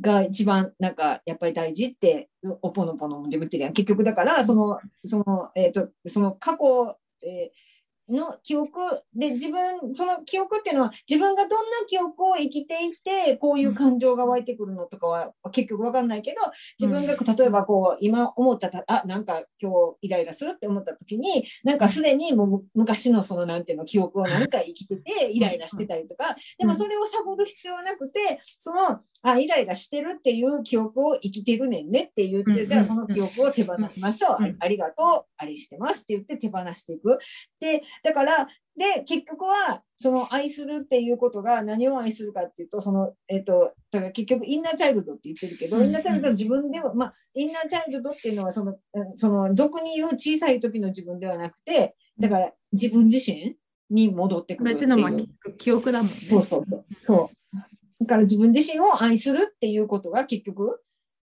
[0.00, 2.28] が一番なんかやっぱり大事って
[2.62, 3.72] おぽのぽのもでも言ってるやん。
[3.72, 7.77] 結局だからそのその,、えー、とその過去、えー
[8.08, 8.80] の記憶
[9.14, 16.36] で自分その記憶っていうのは自分がどんな記憶を生きていてこういう感情が湧いてくるのとかは結局分かんないけど
[16.78, 34.42] 自分が例えばこう今思ったたあなんか今日イライラするって思った時になんかすでにもう昔のそのなんていうの記憶を何か生きててイライラしてたりとかでもそれを探る必要はなくてそのあイライラしてるっていう記憶を生きてるねんねって言っうんてじゃあその記憶を手放しましょう。
[34.42, 37.18] うんあありがとうありしてますって言って手放していく。
[37.60, 53.56] でだからで結局はその愛するっていうことが何を愛するかっていうとその、えっとだから結局インナーチャイルドって言ってるけど、うんインナーチャイルドは自分では、まあ、インナーチャイルドっていうのはそのうんその俗に言う小さい時の自分ではなくてだから自分自身
[53.90, 55.56] に戻ってくるっていう。
[55.56, 56.14] 記憶だもんね。
[56.28, 56.84] そうそうそう。
[57.00, 57.56] そう。
[57.56, 57.67] だ
[58.06, 60.80] から自分自身を愛するっていうことが結局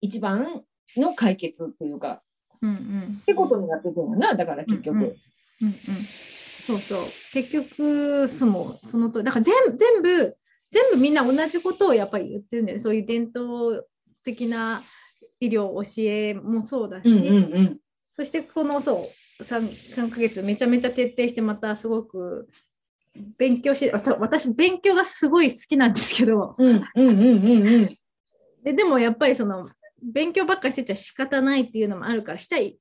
[0.01, 0.63] 一番
[0.97, 2.23] の解決っていうか
[2.63, 3.19] うんうん。
[3.23, 4.97] ってことになってくるんだなだから結局。
[4.97, 5.09] うんうん。
[5.61, 7.05] うんうん、そうそう。
[7.33, 10.37] 結局そのそのとだから全全部
[10.71, 12.83] 全部みんな同じことをやっぱり言ってるんだよね。
[12.83, 13.87] そういう伝統
[14.25, 14.83] 的な
[15.41, 17.79] 医療教えもそうだし、うんうんうん。
[18.13, 19.11] そしてこのそ
[19.41, 22.49] う 3, 3ヶ月めちゃめちゃ徹底してまたすごく
[23.37, 26.55] 勉強して私勉強がすごい好きなんですけど。
[26.59, 27.99] うんうんうんうんうん。
[28.63, 29.69] ででもやっぱりその
[30.03, 32.77] 勉強ばっかりしてちゃ仕方ないっていうのもあるからしたい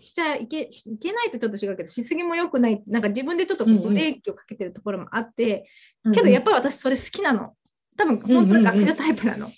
[0.00, 5.68] しちゃいけいけないとちょっと違うけどしすぎも良くないなんか自分でちょっとブレーキをかけてるところもあって、
[6.04, 7.52] うんけどやっぱり私それ好きなの。
[7.96, 9.50] 多分本当に学者タイプなの、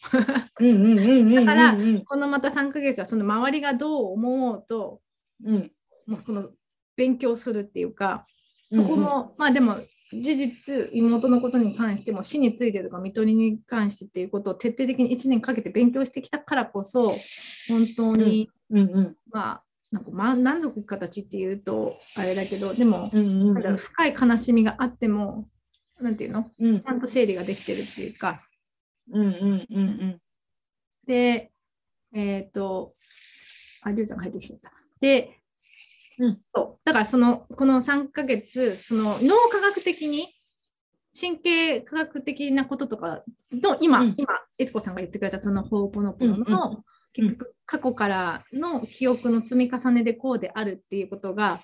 [0.60, 1.44] うんうんうんうんうん。
[1.44, 5.00] だからうんこのまた3ヶ月はその周りがどう思おうと
[5.44, 5.72] うん。
[6.06, 6.50] もうこの
[6.96, 8.24] 勉強するっていうか
[8.72, 9.76] そこも、まあでも
[10.12, 17.14] 事実妹のことに関しても死についてとか看取りに関してっていうことを徹底的に1年かけて勉強してきたからこそ
[17.68, 23.62] 本当に、うんうんまあなんかまあ満足いく形っていうとあれだけどでも、うんうんなん。
[23.62, 25.48] だろう深い悲しみがあっても
[26.00, 26.50] なんていうの？
[26.58, 26.80] うん。
[26.80, 28.40] ちゃんと整理ができてるっていうか。
[29.10, 30.18] うんうんうん
[31.06, 31.50] で
[32.12, 32.94] えっ、と
[33.82, 34.70] ありゅうちゃんが入ってきちゃった。
[35.00, 35.37] で
[36.18, 36.40] うん。
[36.54, 36.80] そう。
[36.84, 40.28] だからそのこの3ヶ月その脳科学的に
[41.18, 44.14] 神経科学的なこととかの今、うん。
[44.16, 46.84] 今悦子さんが言ってくれたそのホーポノポノうんの、うん。
[47.12, 51.60] 結局過去からの記憶の積み重ねでこうであるっていうことが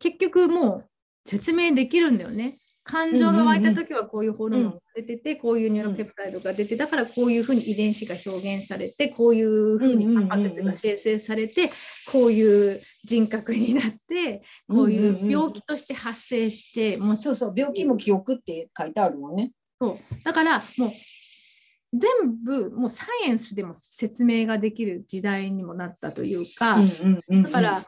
[0.00, 0.88] 結局もう
[1.26, 2.58] 説明できるんだよね。
[2.88, 11.70] 感情が湧いた時はこういうホルモンが出てて、こういうニューロペプタイドが出てだからこういうふうに遺伝子が表現されてこういうふうにタンパク質が生成されて
[12.10, 19.52] こういう人格になってこういう病気として発生してもうそうそう病気も記憶って書いてあるもんね。
[19.78, 20.24] そう。
[20.24, 20.90] だからもう
[21.92, 22.10] 全
[22.44, 27.42] 部もうサイエンスでも説明ができる時代にもなったというか、うんうんうん。
[27.44, 27.86] だから、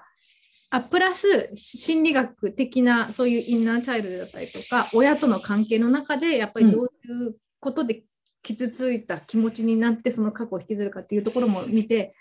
[0.70, 8.04] あプラス心理学的なそういうインナーチャイルドだったりとか親との関係の中でやっぱりどういうことで
[8.42, 12.14] 傷ついた気持ちになってその過去を引きずるかっていうところも見て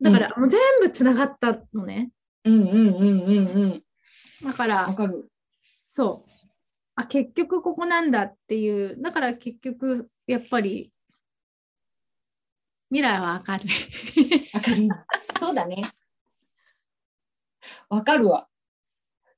[0.00, 2.10] だからもう全部つながったのね
[2.44, 3.82] うんうんうんうんうん。
[4.42, 5.30] だかわらかる。
[5.90, 6.30] そう
[6.94, 10.90] あ結局ここなんだっていうだから結局やっぱり
[12.90, 13.68] 未来は明るい
[14.68, 14.88] 明るい。
[15.38, 15.82] そうだね。
[17.88, 18.46] わかるわ。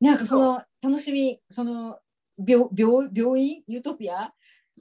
[0.01, 1.99] なんかその楽しみ、その
[2.37, 3.63] 病病病院？
[3.67, 4.33] ユートピア？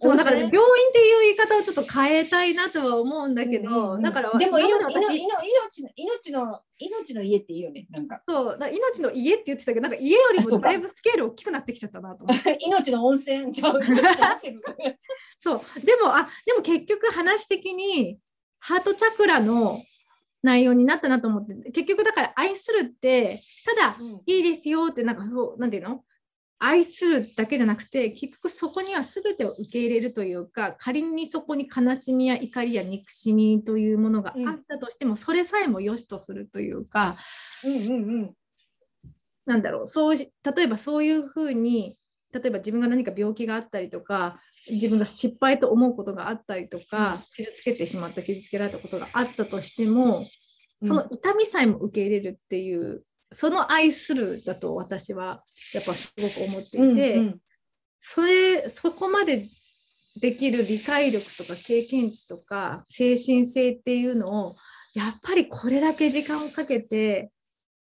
[0.02, 7.86] そうだから、ね、温病院っていう言い方をちょっと変えたいなとは思うんだけど、うんうんだからでも今命の命の命の命の家っていいよね。
[7.92, 8.22] なんか。
[8.28, 12.58] そうだ命の家って言ってたけどなんか家よりもだいぶスケール大きくなってきちゃったなと思って。
[12.66, 13.54] 命の温泉。
[13.56, 18.18] そうでもあでも結局話的に
[18.60, 19.80] ハートチャクラの
[20.44, 26.04] 内容になったなと思って結局だから愛するってただいいですよってなんかそうなんていうの？
[26.60, 37.18] 愛するだけじゃなくて結局そこには全てを受け入れるというか仮にそこに悲しみや怒りや憎しみというものがあったとしても、それさえも良しとするというか
[37.66, 38.34] うんうんうん。
[39.46, 41.98] なんだろうそうし例えばそういうふうに
[42.32, 44.40] 例えば自分が何か病気があったりとか
[44.70, 50.26] 自分が失敗と思うことがあったりとか傷つけてしまった傷つけられたことがあったとしても
[50.84, 53.04] その痛みさえも受け入れるっていう
[53.34, 55.44] その愛するだと私は
[55.74, 57.40] やっぱすごく思っていて、うんうん。
[58.02, 59.48] それそこまで
[60.20, 64.56] できる理解力とか経験値とか精神性っていうのを
[64.94, 67.32] やっぱりこれだけ時間をかけて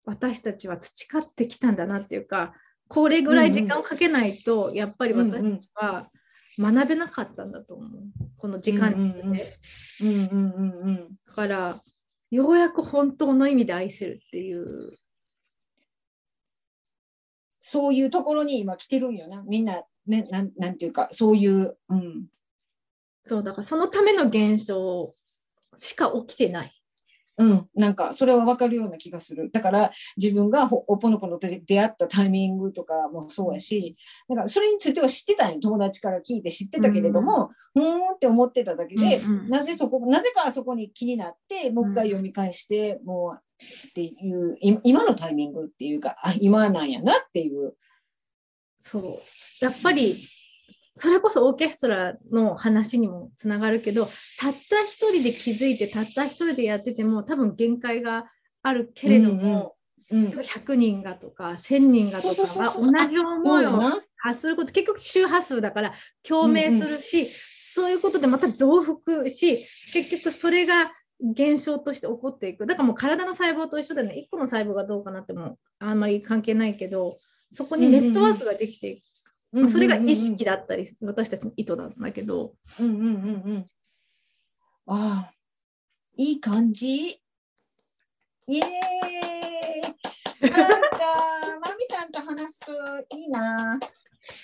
[0.05, 2.53] 私たちは培ってきたんだなっていうか
[2.87, 6.09] これぐらい時間をかけないとやっぱり私たちは
[6.59, 7.89] 学べなかったんだと思う
[8.37, 9.57] この時間にかけて、
[10.01, 11.07] うんうんうんうんうんうん。
[11.25, 11.81] だから
[12.31, 14.93] ようやく本当の意味で愛せるっていう
[17.59, 19.41] そういうところに今来てるんよな。
[19.47, 22.25] みんなねなんなんていうかそういううん
[23.23, 25.15] そうだからそのための現象
[25.77, 26.82] しか起きてない。
[27.37, 29.49] うん、なんかそれは分かるような気がする。
[29.51, 33.95] だから自分がほおぽのぽのと出会ったタイミングとかもそうやし、
[34.29, 35.59] だからそれについては知ってたんよ。
[35.59, 47.73] 友達から聞いて知ってたけれども、うーんって思ってただけで、うんうんなぜそこ、なぜかそこに気になって、もう一回読み返して、もうっていう、い今のタイミングっていうか、あ、今なんやなっていう。
[48.81, 49.03] そう
[49.63, 50.27] やっぱり
[50.95, 54.05] それこそオーケストラの話にもつながるけど
[54.39, 58.25] たった一人で気づいてたった一人でやってても多分限界が
[58.61, 59.75] あるけれども、
[60.11, 60.25] うん。
[60.25, 64.03] 100人がとか1000人がとかが同じ思いを。
[64.23, 65.93] 発すること結局周波数だから
[66.25, 69.57] 共鳴するし、そういうことでまた増幅し
[69.91, 72.65] 結局それが現象として起こっていく。
[72.65, 74.13] だからもう体の細胞と一緒でね。
[74.17, 77.17] 1個の細胞がどうかなってもあんまり関係ないけど
[77.51, 79.05] そこにネットワークができていく、
[79.53, 83.07] まあそれが意識だったり私たちの意図なんだけどうんうんうんう
[83.59, 83.65] ん。
[84.87, 85.33] ああ、
[86.17, 87.21] いい感じ？
[88.47, 88.61] イエーイ。
[90.41, 90.57] なんか、
[91.61, 92.71] マミさんと話すと
[93.15, 93.79] いいな。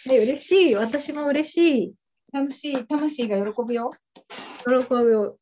[0.06, 1.94] で嬉しい私も嬉しい
[2.32, 3.92] 楽しい、魂が喜ぶよ。
[4.66, 5.38] 喜ぶよ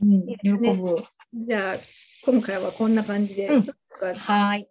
[0.00, 0.96] うんいいね喜ぶ。
[1.34, 1.76] じゃあ
[2.24, 3.66] 今回はこんな感じで、うん
[4.00, 4.68] はい。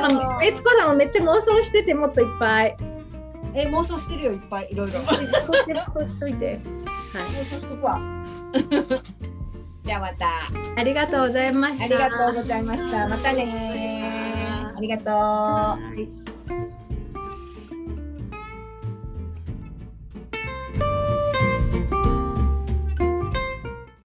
[0.00, 2.76] なんかえつこさんもめっちゃ妄想しててもっといっぱい
[3.54, 5.00] え妄想してるよいっぱいいろいろ。
[5.06, 5.26] そうし
[5.66, 8.00] てそうしといてはい妄想しとくわ。
[9.84, 10.26] じゃあまた。
[10.76, 11.84] ありがとうございました。
[11.84, 13.08] ありがとうございました。
[13.08, 15.06] またねありがとう。
[15.08, 16.23] はい